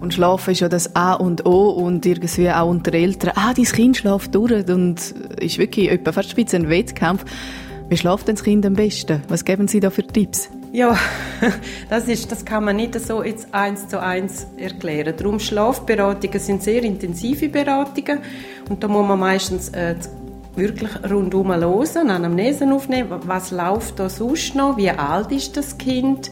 Und 0.00 0.14
Schlafen 0.14 0.52
ist 0.52 0.60
ja 0.60 0.68
das 0.68 0.94
A 0.94 1.14
und 1.14 1.46
O 1.46 1.70
und 1.70 2.04
irgendwie 2.04 2.50
auch 2.50 2.68
unter 2.68 2.92
Eltern, 2.92 3.32
ah, 3.34 3.52
dein 3.54 3.64
Kind 3.64 3.96
schläft 3.96 4.34
durch 4.34 4.68
und 4.68 5.00
ist 5.40 5.58
wirklich 5.58 5.90
etwa 5.90 6.12
fast 6.12 6.34
bisschen 6.36 6.64
ein 6.64 6.70
Wettkampf. 6.70 7.24
Wie 7.88 7.96
schläft 7.96 8.26
denn 8.26 8.34
das 8.34 8.44
Kind 8.44 8.66
am 8.66 8.74
besten? 8.74 9.22
Was 9.28 9.44
geben 9.44 9.68
Sie 9.68 9.80
da 9.80 9.90
für 9.90 10.06
Tipps? 10.06 10.50
Ja, 10.72 10.98
das, 11.88 12.08
ist, 12.08 12.30
das 12.32 12.44
kann 12.44 12.64
man 12.64 12.76
nicht 12.76 12.98
so 13.00 13.22
jetzt 13.22 13.54
eins 13.54 13.88
zu 13.88 14.02
eins 14.02 14.46
erklären. 14.56 15.14
Darum 15.16 15.38
Schlafberatungen 15.38 16.40
sind 16.40 16.62
sehr 16.62 16.82
intensive 16.82 17.48
Beratungen 17.48 18.18
und 18.68 18.82
da 18.82 18.88
muss 18.88 19.06
man 19.06 19.20
meistens 19.20 19.68
äh, 19.70 19.94
wirklich 20.56 20.90
rundum 21.08 21.54
hören, 21.54 22.10
Anamnesen 22.10 22.72
aufnehmen, 22.72 23.20
was 23.24 23.52
läuft 23.52 24.00
da 24.00 24.08
sonst 24.08 24.54
noch, 24.54 24.76
wie 24.76 24.90
alt 24.90 25.30
ist 25.30 25.56
das 25.56 25.78
Kind, 25.78 26.30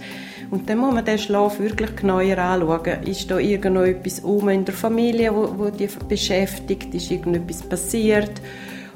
und 0.54 0.70
dann 0.70 0.78
muss 0.78 0.94
man 0.94 1.04
den 1.04 1.18
Schlaf 1.18 1.58
wirklich 1.58 1.96
genauer 1.96 2.38
anschauen. 2.38 3.02
Ist 3.04 3.28
da 3.28 3.38
irgendetwas 3.38 4.20
um 4.20 4.48
in 4.48 4.64
der 4.64 4.72
Familie, 4.72 5.34
wo, 5.34 5.52
wo 5.58 5.68
die 5.68 5.88
beschäftigt? 6.08 6.94
Ist 6.94 7.10
irgendetwas 7.10 7.62
passiert? 7.62 8.40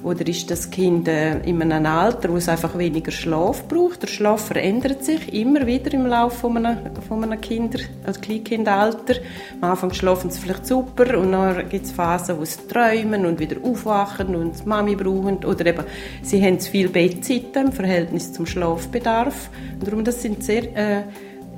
Oder 0.04 0.24
ist 0.28 0.48
das 0.52 0.70
Kind 0.70 1.08
äh, 1.08 1.40
in 1.40 1.60
einem 1.60 1.84
Alter, 1.84 2.28
wo 2.28 2.36
es 2.36 2.48
einfach 2.48 2.78
weniger 2.78 3.10
Schlaf 3.10 3.66
braucht? 3.66 4.02
Der 4.02 4.06
Schlaf 4.06 4.46
verändert 4.46 5.04
sich 5.04 5.34
immer 5.34 5.66
wieder 5.66 5.92
im 5.94 6.06
Laufe 6.06 6.36
von 6.36 6.64
einem, 6.64 6.94
von 7.08 7.24
einem 7.24 7.40
Kinder, 7.40 7.80
also 8.06 8.20
Kleinkindalter. 8.20 9.14
Am 9.60 9.72
Anfang 9.72 9.92
schlafen 9.92 10.30
sie 10.30 10.38
vielleicht 10.38 10.64
super 10.64 11.18
und 11.18 11.32
dann 11.32 11.68
gibt 11.68 11.86
es 11.86 11.90
Phasen, 11.90 12.38
wo 12.38 12.44
sie 12.44 12.68
träumen 12.68 13.26
und 13.26 13.40
wieder 13.40 13.56
aufwachen 13.64 14.36
und 14.36 14.60
die 14.60 14.68
Mami 14.68 14.94
brauchen. 14.94 15.44
Oder 15.44 15.66
eben, 15.66 15.84
sie 16.22 16.40
haben 16.40 16.60
zu 16.60 16.70
viel 16.70 16.88
Bettzeit 16.88 17.56
im 17.56 17.72
Verhältnis 17.72 18.32
zum 18.32 18.46
Schlafbedarf. 18.46 19.50
Und 19.80 19.88
darum, 19.88 20.04
das 20.04 20.22
sind 20.22 20.44
sehr... 20.44 20.76
Äh, 20.76 21.02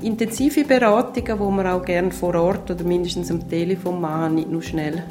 intensive 0.03 0.65
Beratungen, 0.65 1.39
wo 1.39 1.51
man 1.51 1.67
auch 1.67 1.85
gerne 1.85 2.11
vor 2.11 2.35
Ort 2.35 2.71
oder 2.71 2.85
mindestens 2.85 3.31
am 3.31 3.49
Telefon 3.49 4.01
machen, 4.01 4.37
nicht 4.37 4.51
nur 4.51 4.63
schnell 4.63 5.03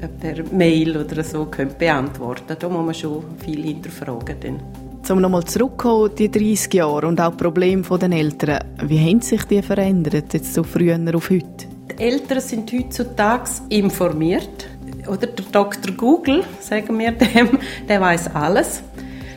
äh, 0.00 0.08
per 0.08 0.44
Mail 0.52 0.96
oder 0.96 1.22
so 1.22 1.46
können 1.46 1.74
beantworten. 1.78 2.56
Da 2.58 2.68
muss 2.68 2.84
man 2.84 2.94
schon 2.94 3.24
viel 3.38 3.62
hinterfragen. 3.62 4.36
Dann. 4.40 4.60
Um 5.08 5.20
nochmal 5.20 5.44
zurückzukommen, 5.44 6.10
die 6.18 6.30
30 6.30 6.74
Jahre 6.74 7.06
und 7.06 7.20
auch 7.20 7.30
die 7.30 7.36
Probleme 7.36 7.82
der 7.82 8.10
Eltern, 8.10 8.58
wie 8.82 8.98
haben 8.98 9.20
sich 9.20 9.44
die 9.44 9.62
verändert, 9.62 10.34
jetzt 10.34 10.52
so 10.52 10.64
früher 10.64 10.98
auf 11.14 11.30
heute? 11.30 11.66
Die 11.92 12.02
Eltern 12.02 12.40
sind 12.40 12.72
heutzutage 12.72 13.50
informiert. 13.68 14.68
Oder 15.06 15.28
der 15.28 15.44
Dr. 15.52 15.94
Google, 15.96 16.42
sagen 16.58 16.98
wir 16.98 17.12
dem, 17.12 17.58
der 17.88 18.00
weiß 18.00 18.34
alles. 18.34 18.82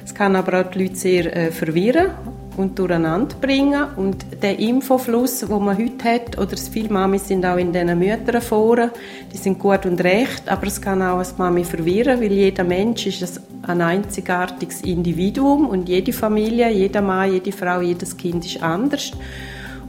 Es 0.04 0.16
kann 0.16 0.36
aber 0.36 0.62
auch 0.62 0.72
die 0.72 0.84
Leute 0.84 0.96
sehr 0.96 1.36
äh, 1.36 1.52
verwirren 1.52 2.10
und 2.60 2.78
durcheinander 2.78 3.36
bringen. 3.40 3.86
Und 3.96 4.26
der 4.44 4.60
Infofluss, 4.60 5.40
den 5.40 5.64
man 5.64 5.78
heute 5.78 6.04
hat, 6.04 6.38
oder 6.38 6.58
viele 6.58 6.90
Mamis 6.90 7.30
sind 7.30 7.46
auch 7.46 7.56
in 7.56 7.72
diesen 7.72 7.98
Mütterforen, 7.98 8.92
die 9.32 9.38
sind 9.38 9.58
gut 9.58 9.86
und 9.86 10.04
recht, 10.04 10.50
aber 10.50 10.68
es 10.68 10.82
kann 10.82 11.02
auch 11.02 11.20
als 11.20 11.38
Mami 11.38 11.64
verwirren, 11.64 12.20
weil 12.20 12.34
jeder 12.34 12.66
Mensch 12.66 13.08
ist 13.08 13.42
ein 13.66 13.82
einzigartiges 13.82 14.82
Individuum 14.82 15.70
und 15.70 15.88
jede 15.88 16.12
Familie, 16.12 16.70
jeder 16.70 17.02
Mann, 17.02 17.32
jede 17.32 17.54
Frau, 17.54 17.80
jedes 17.80 18.18
Kind 18.18 18.46
ist 18.46 18.62
anders. 18.62 19.14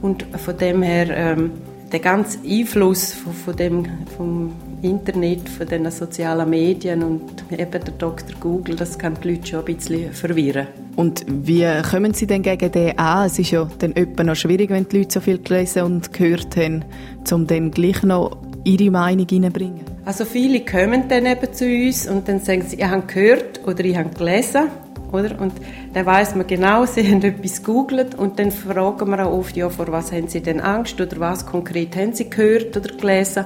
Und 0.01 0.25
von 0.37 0.57
dem 0.57 0.81
her, 0.81 1.07
ähm, 1.09 1.51
der 1.91 1.99
ganze 1.99 2.39
Einfluss 2.47 3.13
von, 3.13 3.33
von 3.33 3.55
dem, 3.55 3.85
vom 4.17 4.53
Internet, 4.81 5.47
von 5.49 5.67
den 5.67 5.89
sozialen 5.91 6.49
Medien 6.49 7.03
und 7.03 7.21
eben 7.51 7.71
der 7.71 7.93
Dr. 7.97 8.35
Google, 8.39 8.75
das 8.75 8.97
kann 8.97 9.17
die 9.21 9.31
Leute 9.31 9.47
schon 9.47 9.59
ein 9.59 9.75
bisschen 9.75 10.13
verwirren. 10.13 10.67
Und 10.95 11.25
wie 11.27 11.67
kommen 11.89 12.13
Sie 12.13 12.27
denn 12.27 12.41
gegen 12.41 12.71
den 12.71 12.97
an? 12.97 13.27
Es 13.27 13.39
ist 13.39 13.51
ja 13.51 13.69
dann 13.79 13.95
etwa 13.95 14.23
noch 14.23 14.35
schwierig, 14.35 14.69
wenn 14.69 14.87
die 14.87 14.99
Leute 14.99 15.13
so 15.13 15.19
viel 15.19 15.39
gelesen 15.39 15.83
und 15.83 16.13
gehört 16.13 16.55
haben, 16.57 16.85
um 17.31 17.47
dann 17.47 17.71
gleich 17.71 18.03
noch 18.03 18.37
ihre 18.63 18.91
Meinung 18.91 19.27
reinzubringen. 19.29 19.81
Also 20.05 20.25
viele 20.25 20.61
kommen 20.65 21.07
dann 21.09 21.25
eben 21.25 21.53
zu 21.53 21.65
uns 21.65 22.07
und 22.07 22.27
dann 22.27 22.39
sagen 22.39 22.63
sie, 22.67 22.77
ich 22.77 22.85
habe 22.85 23.03
gehört 23.05 23.65
oder 23.67 23.83
ich 23.85 23.95
habe 23.95 24.09
gelesen. 24.09 24.63
Oder? 25.11 25.39
Und 25.39 25.53
dann 25.93 26.05
weiß 26.05 26.35
man 26.35 26.47
genau, 26.47 26.85
sie 26.87 27.07
haben 27.07 27.21
etwas 27.23 27.63
gegoogelt 27.63 28.15
und 28.15 28.39
dann 28.39 28.51
fragen 28.51 29.09
wir 29.09 29.25
auch 29.25 29.33
oft, 29.33 29.55
ja, 29.55 29.69
vor 29.69 29.91
was 29.91 30.11
haben 30.11 30.27
sie 30.27 30.41
denn 30.41 30.59
Angst 30.59 30.99
oder 30.99 31.19
was 31.19 31.45
konkret 31.45 31.95
haben 31.95 32.13
sie 32.13 32.29
gehört 32.29 32.75
oder 32.77 32.95
gelesen. 32.95 33.45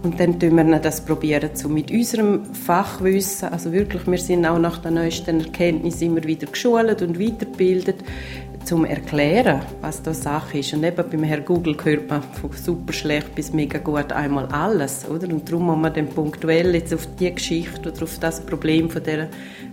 Und 0.00 0.20
dann 0.20 0.38
tun 0.38 0.54
wir 0.54 0.78
das 0.78 1.00
probieren, 1.00 1.50
so 1.54 1.68
mit 1.68 1.90
unserem 1.90 2.44
Fachwissen, 2.54 3.48
also 3.48 3.72
wirklich, 3.72 4.06
wir 4.06 4.18
sind 4.18 4.46
auch 4.46 4.58
nach 4.58 4.78
der 4.78 4.92
neuesten 4.92 5.40
Erkenntnis 5.40 6.00
immer 6.00 6.22
wieder 6.22 6.46
geschult 6.46 7.02
und 7.02 7.18
weitergebildet, 7.18 8.04
zum 8.64 8.84
erklären, 8.84 9.62
was 9.80 10.02
da 10.02 10.12
Sache 10.12 10.58
ist. 10.58 10.74
Und 10.74 10.84
eben 10.84 11.02
beim 11.10 11.22
Herrn 11.22 11.44
Google 11.44 11.74
hört 11.82 12.10
man 12.10 12.22
von 12.22 12.52
super 12.52 12.92
schlecht 12.92 13.34
bis 13.34 13.52
mega 13.52 13.78
gut 13.78 14.12
einmal 14.12 14.46
alles, 14.46 15.08
oder? 15.08 15.26
Und 15.28 15.48
darum 15.48 15.66
muss 15.66 15.78
man 15.78 15.94
dann 15.94 16.08
punktuell 16.08 16.74
jetzt 16.74 16.92
auf 16.92 17.08
die 17.18 17.34
Geschichte 17.34 17.90
oder 17.90 18.02
auf 18.02 18.18
das 18.18 18.44
Problem 18.44 18.90
von 18.90 19.02
der 19.02 19.28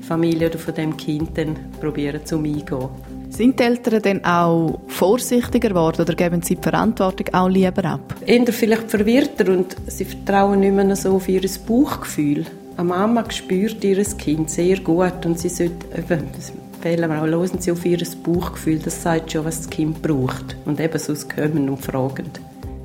Familie 0.08 0.50
oder 0.50 0.60
von 0.60 0.74
dem 0.74 0.96
Kind 0.96 1.38
dann 1.38 1.56
probieren 1.80 2.26
zu 2.26 2.38
eingehen. 2.38 2.90
Sind 3.30 3.60
die 3.60 3.64
Eltern 3.64 4.02
denn 4.02 4.24
auch 4.24 4.80
vorsichtiger 4.88 5.70
geworden 5.70 6.02
oder 6.02 6.14
geben 6.14 6.42
sie 6.42 6.56
die 6.56 6.62
Verantwortung 6.62 7.34
auch 7.34 7.50
lieber 7.50 7.84
ab? 7.84 8.16
Eher 8.26 8.46
vielleicht 8.54 8.90
verwirrter 8.90 9.52
und 9.52 9.76
sie 9.88 10.06
vertrauen 10.06 10.62
nicht 10.62 10.74
mehr 10.74 10.96
so 10.96 11.16
auf 11.16 11.28
ihr 11.28 11.42
Bauchgefühl. 11.68 12.46
Eine 12.78 12.88
Mama 12.88 13.30
spürt 13.30 13.84
ihr 13.84 14.04
Kind 14.04 14.50
sehr 14.50 14.80
gut 14.80 15.26
und 15.26 15.40
sie 15.40 15.50
sollte, 15.50 15.86
eben, 15.98 16.28
das 16.36 16.52
empfehlen 16.52 17.10
wir 17.10 17.22
auch, 17.22 17.26
hören 17.26 17.60
Sie 17.60 17.72
auf 17.72 17.86
ihr 17.86 17.98
Bauchgefühl, 18.24 18.80
das 18.80 19.02
sagt 19.02 19.32
schon, 19.32 19.46
was 19.46 19.62
das 19.62 19.70
Kind 19.70 20.02
braucht. 20.02 20.56
Und 20.66 20.80
eben 20.80 21.00
sonst 21.00 21.34
kommen 21.34 21.70
und 21.70 21.84
fragen. 21.84 22.30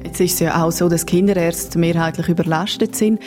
Jetzt 0.05 0.21
ist 0.21 0.35
es 0.35 0.41
ja 0.41 0.65
auch 0.65 0.73
so, 0.73 0.89
dass 0.89 1.07
Kinderärzte 1.07 1.79
mehrheitlich 1.79 2.29
überlastet 2.29 2.97
sind. 2.97 3.21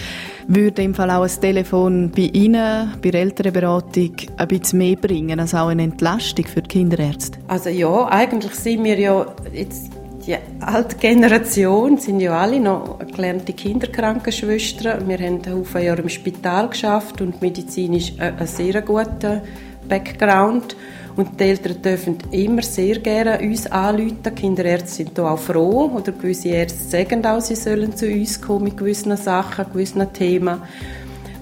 Würde 0.48 0.82
im 0.82 0.94
Fall 0.94 1.12
auch 1.12 1.24
ein 1.24 1.42
Telefon 1.42 2.12
bei 2.16 2.30
Ihnen, 2.34 2.94
bei 3.02 3.12
der 3.12 3.22
Elternberatung, 3.22 4.12
ein 4.38 4.48
bisschen 4.48 4.80
mehr 4.80 4.96
bringen, 4.96 5.40
als 5.40 5.54
auch 5.54 5.68
eine 5.68 5.84
Entlastung 5.84 6.46
für 6.46 6.62
die 6.62 6.70
Kinderärzte? 6.70 7.40
Also 7.48 7.70
ja, 7.70 8.08
eigentlich 8.10 8.56
sind 8.56 8.84
wir 8.84 9.00
ja 9.00 9.26
jetzt 9.54 9.92
die 10.26 10.38
alte 10.62 10.96
Generation 10.96 11.98
sind 11.98 12.22
ja 12.22 12.40
alle 12.40 12.58
noch 12.58 13.00
gelernte 13.14 13.52
Kinderkrankenschwestern. 13.52 15.08
Wir 15.08 15.18
haben 15.18 15.42
Haufen 15.46 15.84
Jahre 15.84 16.02
im 16.02 16.08
Spital 16.08 16.70
geschafft 16.70 17.20
und 17.20 17.42
medizinisch 17.42 18.14
einen 18.18 18.48
sehr 18.48 18.82
guten 18.84 19.42
Background. 19.90 20.78
Und 21.16 21.40
die 21.40 21.44
Eltern 21.44 21.82
dürfen 21.82 22.18
immer 22.32 22.64
sehr 22.64 23.00
gerne 23.00 23.40
uns 23.40 23.68
anrufen. 23.68 24.36
Kinderärzte 24.36 24.96
sind 24.96 25.18
da 25.18 25.32
auch 25.32 25.40
froh. 25.40 25.92
Oder 25.96 26.12
gewisse 26.12 26.50
Ärzte 26.50 26.84
sagen 26.84 27.26
auch, 27.26 27.42
sie 27.42 27.56
sollen 27.56 27.96
zu 27.96 28.08
uns 28.08 28.42
kommen 28.42 28.66
mit 28.66 28.78
gewissen 28.78 29.16
Sachen, 29.16 29.66
gewissen 29.72 30.12
Themen. 30.12 30.62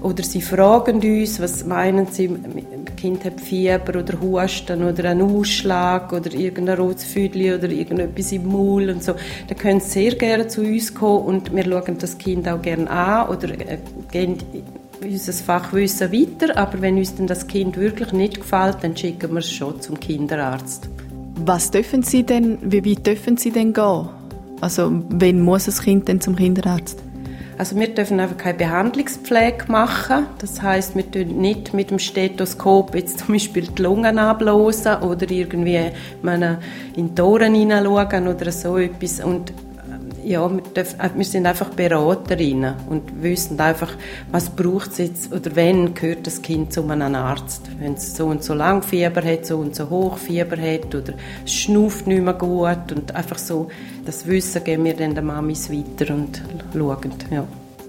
Oder 0.02 0.24
sie 0.24 0.42
fragen 0.42 1.00
uns, 1.00 1.40
was 1.40 1.64
meinen 1.64 2.08
sie, 2.08 2.28
das 2.28 2.96
Kind 2.96 3.24
hat 3.24 3.40
Fieber 3.40 4.00
oder 4.00 4.20
Husten 4.20 4.82
oder 4.82 5.10
einen 5.10 5.22
Ausschlag 5.22 6.12
oder 6.12 6.34
irgendein 6.34 6.78
rotes 6.78 7.04
Füdli 7.04 7.54
oder 7.54 7.68
irgendetwas 7.70 8.32
im 8.32 8.48
Maul 8.48 8.90
und 8.90 9.02
so. 9.02 9.14
Dann 9.46 9.58
können 9.58 9.80
sie 9.80 9.90
sehr 9.90 10.14
gerne 10.16 10.48
zu 10.48 10.62
uns 10.62 10.92
kommen 10.92 11.24
und 11.24 11.54
wir 11.54 11.64
schauen 11.64 11.98
das 11.98 12.18
Kind 12.18 12.48
auch 12.48 12.60
gerne 12.60 12.90
an 12.90 13.28
oder 13.28 13.50
äh, 13.50 13.78
gehen 14.10 14.38
unser 15.04 15.32
Fachwissen 15.32 16.12
weiter, 16.12 16.56
aber 16.56 16.80
wenn 16.80 16.98
uns 16.98 17.14
dann 17.14 17.26
das 17.26 17.46
Kind 17.46 17.76
wirklich 17.76 18.12
nicht 18.12 18.40
gefällt, 18.40 18.78
dann 18.82 18.96
schicken 18.96 19.30
wir 19.32 19.38
es 19.38 19.50
schon 19.50 19.80
zum 19.80 19.98
Kinderarzt. 19.98 20.88
Was 21.44 21.70
dürfen 21.70 22.02
Sie 22.02 22.22
denn, 22.22 22.58
wie 22.62 22.84
weit 22.84 23.06
dürfen 23.06 23.36
Sie 23.36 23.50
denn 23.50 23.72
gehen? 23.72 24.08
Also, 24.60 24.90
wann 25.08 25.40
muss 25.40 25.64
das 25.64 25.82
Kind 25.82 26.06
denn 26.06 26.20
zum 26.20 26.36
Kinderarzt? 26.36 27.02
Also 27.58 27.78
wir 27.78 27.94
dürfen 27.94 28.18
einfach 28.18 28.38
keine 28.38 28.58
Behandlungspflege 28.58 29.66
machen. 29.68 30.26
Das 30.38 30.60
heißt, 30.62 30.96
wir 30.96 31.04
dürfen 31.04 31.40
nicht 31.40 31.74
mit 31.74 31.90
dem 31.90 31.98
Stethoskop 31.98 32.94
jetzt 32.94 33.20
zum 33.20 33.34
Beispiel 33.34 33.68
die 33.68 33.82
Lungen 33.82 34.18
ablosen 34.18 34.96
oder 34.96 35.30
irgendwie 35.30 35.90
in 36.96 37.14
die 37.14 37.22
Ohren 37.22 37.54
hineinschauen 37.54 38.26
oder 38.26 38.50
so 38.50 38.78
etwas. 38.78 39.20
Und 39.20 39.52
ja, 40.24 40.48
wir, 40.50 40.62
dürfen, 40.62 41.00
äh, 41.00 41.10
wir, 41.14 41.24
sind 41.24 41.46
einfach 41.46 41.70
Beraterinnen 41.70 42.74
und 42.88 43.22
wissen 43.22 43.58
einfach, 43.60 43.96
was 44.30 44.50
braucht 44.50 44.92
es 44.92 44.98
jetzt 44.98 45.32
oder 45.32 45.54
wenn 45.56 45.94
gehört 45.94 46.26
das 46.26 46.42
Kind 46.42 46.72
zu 46.72 46.88
einem 46.88 47.14
Arzt. 47.14 47.62
Wenn 47.78 47.94
es 47.94 48.16
so 48.16 48.26
und 48.26 48.42
so 48.42 48.54
lang 48.54 48.82
Fieber 48.82 49.22
hat, 49.22 49.46
so 49.46 49.58
und 49.58 49.74
so 49.74 49.88
hoch 49.90 50.18
Fieber 50.18 50.56
hat 50.56 50.94
oder 50.94 51.14
es 51.44 51.52
schnauft 51.52 52.06
nicht 52.06 52.22
mehr 52.22 52.34
gut 52.34 52.92
und 52.92 53.14
einfach 53.14 53.38
so, 53.38 53.68
das 54.04 54.26
Wissen 54.26 54.64
geben 54.64 54.84
wir 54.84 54.94
dann 54.94 55.14
den 55.14 55.26
Mamis 55.26 55.70
weiter 55.70 56.14
und 56.14 56.42
schauen, 56.72 57.12
ja. 57.30 57.46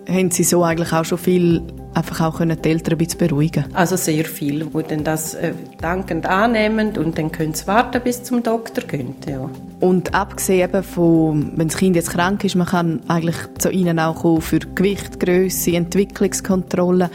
Haben 0.08 0.32
Sie 0.32 0.44
so 0.44 0.64
eigentlich 0.64 0.92
auch 0.92 1.06
schon 1.06 1.18
viel 1.18 1.62
einfach 1.94 2.22
auch 2.22 2.38
können 2.38 2.60
die 2.62 2.70
Eltern 2.70 2.94
ein 2.94 2.98
bisschen 2.98 3.20
beruhigen 3.20 3.66
Also 3.74 3.96
sehr 3.96 4.26
viel, 4.26 4.66
die 4.66 4.84
dann 4.84 5.04
das 5.04 5.34
äh, 5.36 5.54
dankend 5.80 6.26
annehmen 6.26 6.98
und 6.98 7.18
dann 7.18 7.32
können 7.32 7.54
sie 7.54 7.68
warten, 7.68 8.02
bis 8.04 8.24
zum 8.24 8.44
Doktor 8.44 8.84
gehen. 8.86 9.16
Ja. 9.28 9.50
Und 9.80 10.14
abgesehen 10.14 10.84
von, 10.84 11.52
wenn 11.56 11.68
das 11.68 11.78
Kind 11.78 11.96
jetzt 11.96 12.12
krank 12.12 12.44
ist, 12.44 12.56
man 12.56 12.68
kann 12.68 13.02
eigentlich 13.08 13.36
zu 13.58 13.70
Ihnen 13.70 14.00
auch 14.00 14.22
kommen 14.22 14.42
für 14.42 14.60
Gewicht, 14.60 15.20
Größe, 15.20 15.76
Entwicklungskontrolle. 15.76 17.10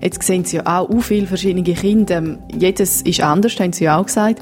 Jetzt 0.00 0.22
sehen 0.22 0.44
Sie 0.44 0.56
ja 0.56 0.62
auch 0.66 0.88
viele 1.02 1.26
verschiedene 1.26 1.62
Kinder. 1.62 2.22
Jedes 2.52 3.02
ist 3.02 3.20
anders, 3.20 3.58
haben 3.60 3.72
Sie 3.72 3.84
ja 3.84 3.98
auch 3.98 4.06
gesagt. 4.06 4.40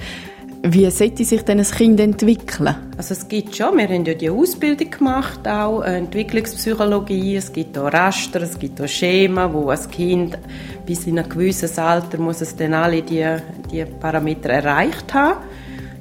Wie 0.62 0.90
sollte 0.90 1.24
sich 1.24 1.42
denn 1.42 1.60
ein 1.60 1.64
Kind 1.64 2.00
entwickeln? 2.00 2.74
Also 2.96 3.14
es 3.14 3.28
gibt 3.28 3.54
schon, 3.54 3.76
wir 3.78 3.88
haben 3.88 4.04
ja 4.04 4.14
die 4.14 4.28
Ausbildung 4.28 4.90
gemacht, 4.90 5.46
auch 5.46 5.82
äh, 5.82 5.98
Entwicklungspsychologie, 5.98 7.36
es 7.36 7.52
gibt 7.52 7.78
auch 7.78 7.92
Raster, 7.92 8.42
es 8.42 8.58
gibt 8.58 8.80
auch 8.80 8.88
Schema, 8.88 9.52
wo 9.52 9.68
ein 9.68 9.90
Kind 9.90 10.36
bis 10.84 11.06
in 11.06 11.20
ein 11.20 11.28
gewisses 11.28 11.78
Alter 11.78 12.18
muss 12.18 12.40
es 12.40 12.56
dann 12.56 12.74
alle 12.74 13.02
die, 13.02 13.24
die 13.70 13.84
Parameter 13.84 14.50
erreicht 14.50 15.14
haben. 15.14 15.38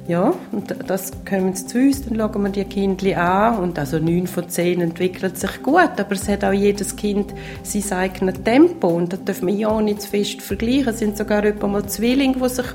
Ja, 0.08 0.32
und 0.52 0.74
das 0.86 1.12
kommen 1.28 1.54
sie 1.54 1.66
zu 1.66 1.78
uns, 1.78 2.02
dann 2.06 2.16
schauen 2.16 2.42
wir 2.42 2.48
die 2.48 2.64
Kinder 2.64 3.18
an 3.18 3.58
und 3.58 3.78
also 3.78 3.98
neun 3.98 4.26
von 4.26 4.48
zehn 4.48 4.80
entwickeln 4.80 5.34
sich 5.34 5.62
gut, 5.62 5.90
aber 5.98 6.12
es 6.12 6.26
hat 6.28 6.44
auch 6.44 6.52
jedes 6.52 6.96
Kind 6.96 7.34
sein 7.62 7.92
eigenes 7.92 8.42
Tempo 8.42 8.88
und 8.88 9.12
das 9.12 9.22
dürfen 9.24 9.48
wir 9.48 9.54
ja 9.54 9.80
nicht 9.82 10.00
zu 10.00 10.08
fest 10.08 10.40
vergleichen. 10.40 10.88
Es 10.88 11.00
sind 11.00 11.18
sogar 11.18 11.44
etwa 11.44 11.66
mal 11.66 11.86
Zwillinge, 11.86 12.38
die 12.42 12.48
sich 12.48 12.66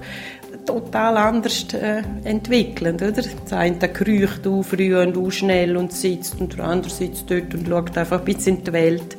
total 0.66 1.18
anders 1.18 1.66
äh, 1.74 2.02
entwickeln. 2.24 2.96
Oder? 2.96 3.12
Das 3.12 3.54
eine 3.54 3.78
kriecht 3.78 4.42
früh 4.64 4.98
und 4.98 5.18
auch 5.18 5.32
schnell 5.32 5.78
und 5.78 5.92
sitzt 5.92 6.40
und 6.40 6.58
der 6.58 6.66
andere 6.66 6.92
sitzt 6.92 7.30
dort 7.30 7.54
und 7.54 7.68
schaut 7.68 7.98
einfach 7.98 8.20
ein 8.20 8.26
bisschen 8.26 8.58
in 8.58 8.64
die 8.64 8.74
Welt. 8.74 9.18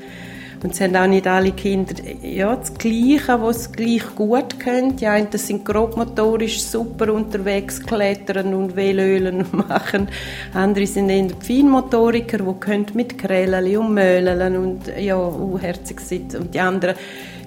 Und 0.64 0.72
es 0.72 0.80
haben 0.80 0.96
auch 0.96 1.06
nicht 1.06 1.26
alle 1.26 1.52
Kinder 1.52 1.92
ja, 2.22 2.56
das 2.56 2.72
Gleiche, 2.72 3.38
was 3.42 3.58
es 3.58 3.72
gleich 3.72 4.14
gut 4.14 4.58
können. 4.58 4.96
Die 4.96 5.06
einen 5.06 5.30
sind 5.32 5.62
grobmotorisch 5.62 6.62
super 6.62 7.12
unterwegs, 7.12 7.82
klettern 7.82 8.54
und 8.54 8.74
Velölen 8.74 9.44
machen. 9.52 10.08
Andere 10.54 10.86
sind 10.86 11.10
eher 11.10 11.28
Feinmotoriker, 11.38 12.38
die 12.38 12.60
können 12.60 12.86
mit 12.94 13.18
Krällen 13.18 13.76
und 13.76 13.92
Möhlen 13.92 14.56
und 14.56 14.80
ja, 14.98 15.30
herzig 15.60 16.00
sitzen. 16.00 16.40
Und 16.40 16.54
die 16.54 16.60
anderen 16.60 16.94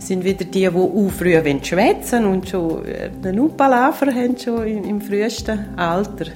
sind 0.08 0.24
wieder 0.24 0.46
die, 0.46 0.62
die 0.62 0.70
auch 0.70 1.10
früh 1.10 1.36
schwätzen 1.64 2.26
und 2.26 2.48
schon 2.48 2.86
einen 2.86 3.38
äh, 3.38 3.40
Upalafer 3.40 4.08
haben, 4.08 4.38
schon 4.38 4.66
im, 4.66 5.02
frühesten 5.02 5.78
Alter. 5.78 6.28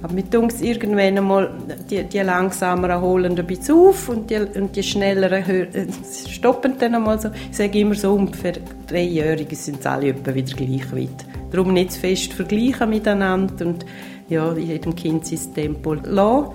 Aber 0.00 0.14
mit 0.14 0.32
uns 0.36 0.60
irgendwann 0.60 1.18
einmal, 1.18 1.52
die, 1.90 2.04
die 2.04 2.20
langsameren 2.20 3.00
holen 3.00 3.36
ein 3.36 3.46
bisschen 3.46 3.74
auf 3.74 4.08
und 4.08 4.30
die, 4.30 4.36
und 4.36 4.76
die 4.76 4.84
schnelleren 4.84 5.44
äh, 5.74 5.86
stoppen 6.28 6.74
dann 6.78 6.94
einmal 6.94 7.20
so. 7.20 7.30
Ich 7.50 7.56
sage 7.56 7.80
immer 7.80 7.96
so, 7.96 8.24
für 8.40 8.52
Dreijährige 8.86 9.56
sind 9.56 9.82
sie 9.82 9.90
alle 9.90 10.14
wieder 10.14 10.32
gleich 10.32 10.92
weit. 10.92 11.26
Darum 11.50 11.72
nicht 11.72 11.92
zu 11.92 12.00
fest 12.00 12.32
vergleichen 12.32 12.88
miteinander 12.88 13.66
und 13.66 13.84
ja, 14.28 14.54
jedem 14.54 14.94
Kind 14.94 15.26
sein 15.26 15.54
Tempo 15.54 15.94
lassen. 15.94 16.52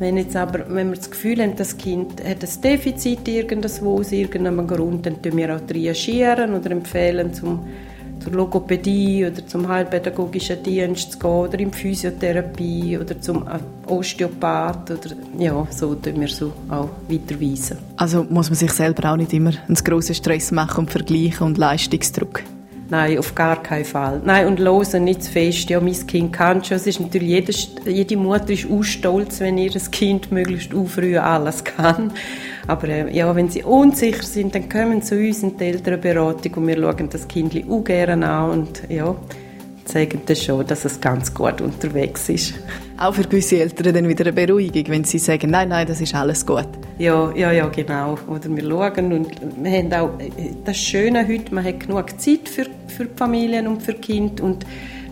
Wenn, 0.00 0.16
jetzt 0.16 0.34
aber, 0.34 0.64
wenn 0.74 0.88
wir 0.88 0.96
das 0.96 1.10
Gefühl 1.10 1.42
haben, 1.42 1.56
das 1.56 1.76
Kind 1.76 2.24
hat 2.24 2.42
ein 2.42 2.62
Defizit 2.62 3.28
irgendwo 3.28 3.98
aus 3.98 4.12
irgendeinem 4.12 4.66
Grund, 4.66 5.04
dann 5.04 5.20
tun 5.20 5.36
wir 5.36 5.54
auch 5.54 5.60
reagieren 5.70 6.54
oder 6.54 6.70
empfehlen, 6.70 7.34
zum, 7.34 7.66
zur 8.18 8.32
Logopädie 8.32 9.26
oder 9.26 9.46
zum 9.46 9.68
heilpädagogischen 9.68 10.62
Dienst 10.62 11.12
zu 11.12 11.18
gehen 11.18 11.30
oder 11.30 11.60
in 11.60 11.70
Physiotherapie 11.70 12.96
oder 12.96 13.20
zum 13.20 13.44
Osteopath 13.88 14.90
oder 14.90 15.16
ja, 15.38 15.66
so 15.68 15.94
tun 15.94 16.18
wir 16.18 16.28
so 16.28 16.50
auch 16.70 16.88
weiterweisen. 17.06 17.76
Also 17.98 18.24
muss 18.24 18.48
man 18.48 18.56
sich 18.56 18.72
selber 18.72 19.12
auch 19.12 19.16
nicht 19.18 19.34
immer 19.34 19.52
einen 19.68 19.74
grossen 19.74 20.14
Stress 20.14 20.50
machen 20.50 20.86
und 20.86 20.90
vergleichen 20.90 21.46
und 21.46 21.58
Leistungsdruck? 21.58 22.42
Nein, 22.90 23.18
auf 23.18 23.36
gar 23.36 23.62
keinen 23.62 23.84
Fall. 23.84 24.20
Nein, 24.24 24.48
und 24.48 24.58
losen 24.58 25.04
nicht 25.04 25.22
zu 25.22 25.30
fest. 25.30 25.70
Ja, 25.70 25.80
mein 25.80 26.06
Kind 26.08 26.32
kann 26.32 26.64
schon. 26.64 26.76
Es 26.76 26.88
ist 26.88 26.98
natürlich, 26.98 27.28
jede, 27.28 27.52
jede 27.88 28.16
Mutter 28.16 28.50
ist 28.50 28.68
auch 28.68 28.82
stolz, 28.82 29.38
wenn 29.38 29.58
ihr 29.58 29.70
Kind 29.92 30.32
möglichst 30.32 30.72
früh 30.86 31.16
alles 31.16 31.62
kann. 31.62 32.12
Aber 32.66 32.88
äh, 32.88 33.16
ja, 33.16 33.34
wenn 33.36 33.48
sie 33.48 33.62
unsicher 33.62 34.24
sind, 34.24 34.56
dann 34.56 34.68
kommen 34.68 35.02
sie 35.02 35.08
zu 35.08 35.16
uns 35.16 35.42
in 35.44 35.56
die 35.56 35.64
Elternberatung 35.66 36.54
und 36.54 36.66
wir 36.66 36.76
schauen 36.76 37.08
das 37.10 37.28
Kind 37.28 37.54
auch 37.70 37.84
gerne 37.84 38.28
an 38.28 38.50
und 38.50 38.82
ja, 38.88 39.14
zeigen 39.90 40.22
das 40.26 40.42
schon, 40.42 40.66
dass 40.66 40.84
es 40.84 41.00
ganz 41.00 41.34
gut 41.34 41.60
unterwegs 41.60 42.28
ist. 42.28 42.54
Auch 42.96 43.14
für 43.14 43.24
gewisse 43.24 43.60
Eltern 43.60 43.94
dann 43.94 44.08
wieder 44.08 44.24
eine 44.24 44.32
Beruhigung, 44.32 44.84
wenn 44.88 45.04
sie 45.04 45.18
sagen, 45.18 45.50
nein, 45.50 45.68
nein, 45.70 45.86
das 45.86 46.00
ist 46.00 46.14
alles 46.14 46.44
gut. 46.46 46.68
Ja, 46.98 47.32
ja, 47.34 47.50
ja, 47.50 47.66
genau. 47.68 48.16
Oder 48.28 48.54
wir 48.54 48.62
schauen 48.62 49.12
und 49.12 49.28
wir 49.62 49.70
haben 49.70 49.92
auch 49.92 50.10
das 50.64 50.76
Schöne 50.76 51.26
heute, 51.26 51.54
man 51.54 51.64
hat 51.64 51.80
genug 51.80 52.20
Zeit 52.20 52.48
für, 52.48 52.66
für 52.86 53.06
die 53.06 53.16
Familien 53.16 53.66
und 53.66 53.82
für 53.82 53.94
die 53.94 54.00
Kinder 54.00 54.44
und 54.44 54.64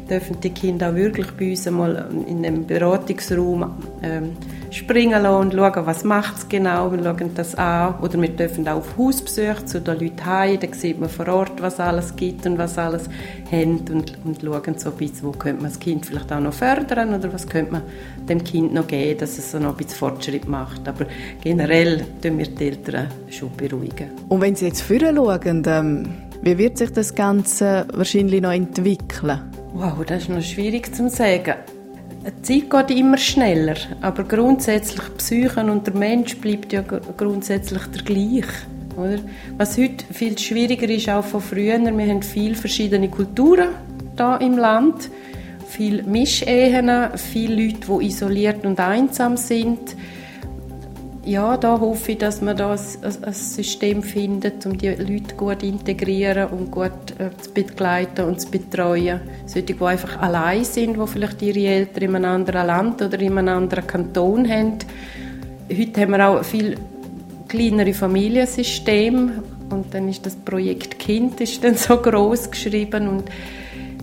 dürfen 0.08 0.40
die 0.40 0.50
Kinder 0.50 0.94
wirklich 0.94 1.30
bei 1.32 1.50
uns 1.50 1.66
einmal 1.66 2.08
in 2.26 2.44
einem 2.44 2.66
Beratungsraum 2.66 3.72
ähm, 4.02 4.36
springen 4.70 5.22
lassen 5.22 5.52
und 5.52 5.54
schauen, 5.54 5.86
was 5.86 6.04
macht 6.04 6.36
es 6.38 6.48
genau. 6.48 6.90
Wir 6.92 7.02
schauen 7.02 7.30
das 7.34 7.54
an. 7.54 7.94
Oder 8.00 8.20
wir 8.20 8.28
dürfen 8.28 8.66
auch 8.68 8.78
auf 8.78 8.96
Hausbesuche 8.96 9.64
zu 9.64 9.80
den 9.80 9.98
Leuten 9.98 10.24
heim. 10.24 10.58
Da 10.60 10.68
sieht 10.72 10.98
man 11.00 11.08
vor 11.08 11.28
Ort, 11.28 11.60
was 11.62 11.80
alles 11.80 12.16
gibt 12.16 12.46
und 12.46 12.58
was 12.58 12.78
alles 12.78 13.08
haben 13.50 13.78
und, 13.90 14.18
und 14.24 14.40
schauen 14.42 14.78
so 14.78 14.90
ein 14.90 14.96
bisschen, 14.96 15.22
wo 15.22 15.32
könnte 15.32 15.62
man 15.62 15.70
das 15.70 15.80
Kind 15.80 16.06
vielleicht 16.06 16.32
auch 16.32 16.40
noch 16.40 16.52
fördern 16.52 17.14
oder 17.14 17.32
was 17.32 17.46
könnte 17.46 17.72
man 17.72 17.82
dem 18.28 18.44
Kind 18.44 18.74
noch 18.74 18.86
geben, 18.86 19.18
dass 19.18 19.38
es 19.38 19.52
noch 19.54 19.70
ein 19.70 19.76
bisschen 19.76 19.96
Fortschritt 19.96 20.48
macht. 20.48 20.86
Aber 20.88 21.06
generell 21.42 22.04
tun 22.22 22.38
wir 22.38 22.46
die 22.46 22.66
Eltern 22.66 23.08
schon 23.30 23.50
beruhigen. 23.56 24.10
Und 24.28 24.40
wenn 24.40 24.54
Sie 24.54 24.66
jetzt 24.66 24.82
vorher 24.82 25.14
schauen, 25.14 25.62
ähm, 25.66 26.08
wie 26.42 26.56
wird 26.56 26.78
sich 26.78 26.92
das 26.92 27.14
Ganze 27.14 27.86
wahrscheinlich 27.92 28.40
noch 28.40 28.52
entwickeln? 28.52 29.40
Wow, 29.74 30.04
das 30.06 30.22
ist 30.22 30.28
noch 30.30 30.42
schwierig 30.42 30.94
zu 30.94 31.08
sagen. 31.08 31.54
Die 32.26 32.42
Zeit 32.42 32.88
geht 32.88 32.98
immer 32.98 33.18
schneller, 33.18 33.76
aber 34.00 34.24
grundsätzlich 34.24 35.02
Psychen 35.18 35.70
und 35.70 35.86
der 35.86 35.94
Mensch 35.94 36.36
bleibt 36.38 36.72
ja 36.72 36.82
grundsätzlich 36.82 37.82
der 37.86 38.02
gleiche. 38.02 38.48
Oder? 38.96 39.18
Was 39.56 39.78
heute 39.78 40.04
viel 40.12 40.36
schwieriger 40.36 40.88
ist, 40.88 41.08
auch 41.08 41.24
von 41.24 41.40
früher, 41.40 41.78
wir 41.78 42.06
haben 42.06 42.22
viele 42.22 42.54
verschiedene 42.54 43.08
Kulturen 43.08 43.68
da 44.16 44.36
im 44.38 44.58
Land, 44.58 45.10
viele 45.68 46.02
Mischehen, 46.02 46.90
viele 47.16 47.62
Leute, 47.64 47.86
die 48.00 48.06
isoliert 48.06 48.66
und 48.66 48.80
einsam 48.80 49.36
sind 49.36 49.94
ja, 51.28 51.58
da 51.58 51.78
hoffe 51.78 52.12
ich, 52.12 52.18
dass 52.18 52.40
man 52.40 52.56
da 52.56 52.72
ein, 52.72 53.32
System 53.34 54.02
findet, 54.02 54.64
um 54.64 54.78
die 54.78 54.88
Leute 54.88 55.34
gut 55.36 55.60
zu 55.60 55.66
integrieren 55.66 56.48
und 56.48 56.70
gut 56.70 56.90
äh, 57.18 57.36
zu 57.36 57.52
begleiten 57.52 58.24
und 58.24 58.40
zu 58.40 58.50
betreuen. 58.50 59.20
Solche, 59.44 59.74
die 59.74 59.84
einfach 59.84 60.18
allein 60.22 60.64
sind, 60.64 60.96
die 60.96 61.06
vielleicht 61.06 61.42
ihre 61.42 61.66
Eltern 61.66 62.04
in 62.04 62.16
einem 62.16 62.24
anderen 62.32 62.66
Land 62.66 63.02
oder 63.02 63.20
in 63.20 63.36
einem 63.36 63.48
anderen 63.48 63.86
Kanton 63.86 64.48
haben. 64.48 64.78
Heute 65.70 66.00
haben 66.00 66.12
wir 66.12 66.28
auch 66.30 66.42
viel 66.42 66.76
kleinere 67.46 67.92
Familiensysteme 67.92 69.42
und 69.68 69.92
dann 69.92 70.08
ist 70.08 70.24
das 70.24 70.34
Projekt 70.34 70.98
Kind 70.98 71.40
ist 71.42 71.62
dann 71.62 71.74
so 71.74 71.98
groß 71.98 72.50
geschrieben 72.50 73.06
und 73.06 73.24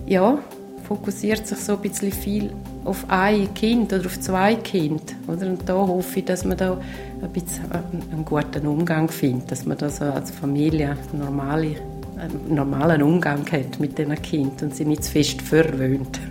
ja, 0.06 0.38
fokussiert 0.86 1.46
sich 1.46 1.58
so 1.58 1.74
ein 1.74 1.80
bisschen 1.80 2.12
viel 2.12 2.50
auf 2.84 3.04
ein 3.08 3.52
Kind 3.54 3.92
oder 3.92 4.06
auf 4.06 4.20
zwei 4.20 4.54
Kinder. 4.54 5.02
Oder? 5.26 5.48
Und 5.48 5.68
da 5.68 5.74
hoffe 5.74 6.20
ich, 6.20 6.24
dass 6.24 6.44
man 6.44 6.56
da 6.56 6.78
ein 7.22 7.32
bisschen 7.32 7.64
einen 7.72 8.24
guten 8.24 8.66
Umgang 8.66 9.08
findet, 9.08 9.50
dass 9.50 9.66
man 9.66 9.76
da 9.76 9.88
so 9.88 10.04
als 10.04 10.30
Familie 10.30 10.96
normale, 11.12 11.76
einen 12.18 12.54
normalen 12.54 13.02
Umgang 13.02 13.44
hat 13.50 13.80
mit 13.80 13.98
diesen 13.98 14.20
Kindern 14.22 14.68
und 14.68 14.76
sie 14.76 14.84
nicht 14.84 15.04
zu 15.04 15.12
fest 15.12 15.42
verwöhnt. 15.42 16.20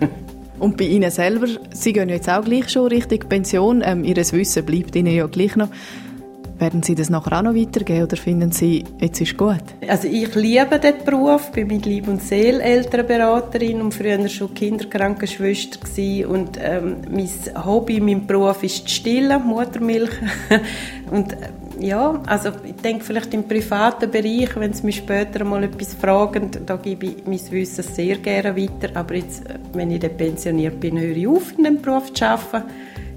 Und 0.58 0.78
bei 0.78 0.84
Ihnen 0.84 1.10
selber, 1.10 1.48
Sie 1.70 1.92
gehen 1.92 2.08
jetzt 2.08 2.30
auch 2.30 2.42
gleich 2.42 2.70
schon 2.70 2.86
Richtung 2.86 3.18
Pension, 3.28 3.82
ähm, 3.84 4.04
Ihr 4.04 4.16
Wissen 4.16 4.64
bleibt 4.64 4.96
Ihnen 4.96 5.14
ja 5.14 5.26
gleich 5.26 5.54
noch. 5.54 5.68
Werden 6.58 6.82
Sie 6.82 6.94
das 6.94 7.10
nachher 7.10 7.38
auch 7.38 7.42
noch 7.42 7.54
weitergeben 7.54 8.04
oder 8.04 8.16
finden 8.16 8.50
Sie, 8.50 8.82
jetzt 8.98 9.20
ist 9.20 9.36
gut? 9.36 9.62
Also 9.86 10.08
ich 10.08 10.34
liebe 10.34 10.78
den 10.78 10.94
Beruf, 11.04 11.52
bin 11.52 11.66
mit 11.66 11.84
Lieb 11.84 12.08
und 12.08 12.22
Seele 12.22 12.62
Elternberaterin 12.62 13.82
und 13.82 13.92
früher 13.92 14.26
schon 14.28 14.54
Kinderkrankenschwester 14.54 15.80
gewesen. 15.80 16.26
und 16.26 16.58
ähm, 16.58 16.96
mein 17.10 17.28
Hobby, 17.64 18.00
mein 18.00 18.26
Beruf 18.26 18.62
ist 18.62 18.86
die 18.88 18.90
Stille, 18.90 19.38
Muttermilch 19.38 20.12
und 21.10 21.34
äh, 21.34 21.36
ja, 21.78 22.22
also 22.26 22.52
ich 22.64 22.76
denke 22.76 23.04
vielleicht 23.04 23.34
im 23.34 23.46
privaten 23.46 24.10
Bereich, 24.10 24.56
wenn 24.56 24.72
Sie 24.72 24.86
mich 24.86 24.96
später 24.96 25.44
mal 25.44 25.62
etwas 25.62 25.92
fragen, 25.92 26.50
da 26.64 26.76
gebe 26.76 27.04
ich 27.06 27.16
mein 27.26 27.50
Wissen 27.50 27.84
sehr 27.84 28.16
gerne 28.16 28.56
weiter, 28.56 28.98
aber 28.98 29.16
jetzt, 29.16 29.44
äh, 29.44 29.58
wenn 29.74 29.90
ich 29.90 30.00
dann 30.00 30.16
pensioniert 30.16 30.80
bin, 30.80 30.98
höre 30.98 31.16
ich 31.16 31.26
auf, 31.26 31.52
in 31.58 31.64
dem 31.64 31.82
Beruf 31.82 32.14
zu 32.14 32.26
arbeiten 32.26 32.64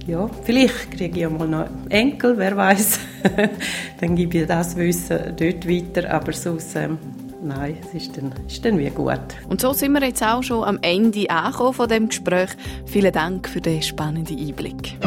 ja, 0.10 0.30
vielleicht 0.44 0.92
kriege 0.92 1.20
ich 1.20 1.26
einmal 1.26 1.48
noch 1.48 1.68
Enkel, 1.90 2.38
wer 2.38 2.58
weiß. 2.58 3.00
dann 4.00 4.16
gebe 4.16 4.40
ich 4.40 4.48
das 4.48 4.76
Wissen 4.76 5.36
dort 5.38 5.68
weiter, 5.68 6.12
aber 6.12 6.34
sonst, 6.34 6.76
ähm, 6.76 6.98
nein, 7.44 7.78
es 7.82 7.94
ist 7.94 8.18
dann, 8.18 8.34
ist 8.48 8.64
dann 8.66 8.78
wie 8.80 8.90
gut. 8.90 9.20
Und 9.48 9.62
so 9.62 9.74
sind 9.74 9.94
wir 9.94 10.04
jetzt 10.04 10.24
auch 10.24 10.42
schon 10.42 10.64
am 10.64 10.80
Ende 10.82 11.30
angekommen 11.30 11.74
von 11.74 11.88
dem 11.88 12.10
Gespräch. 12.10 12.50
Vielen 12.86 13.14
Dank 13.14 13.48
für 13.48 13.62
den 13.62 13.82
spannenden 13.82 14.38
Einblick. 14.38 14.98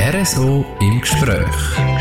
RSO 0.00 0.64
im 0.80 1.00
Gespräch. 1.00 1.95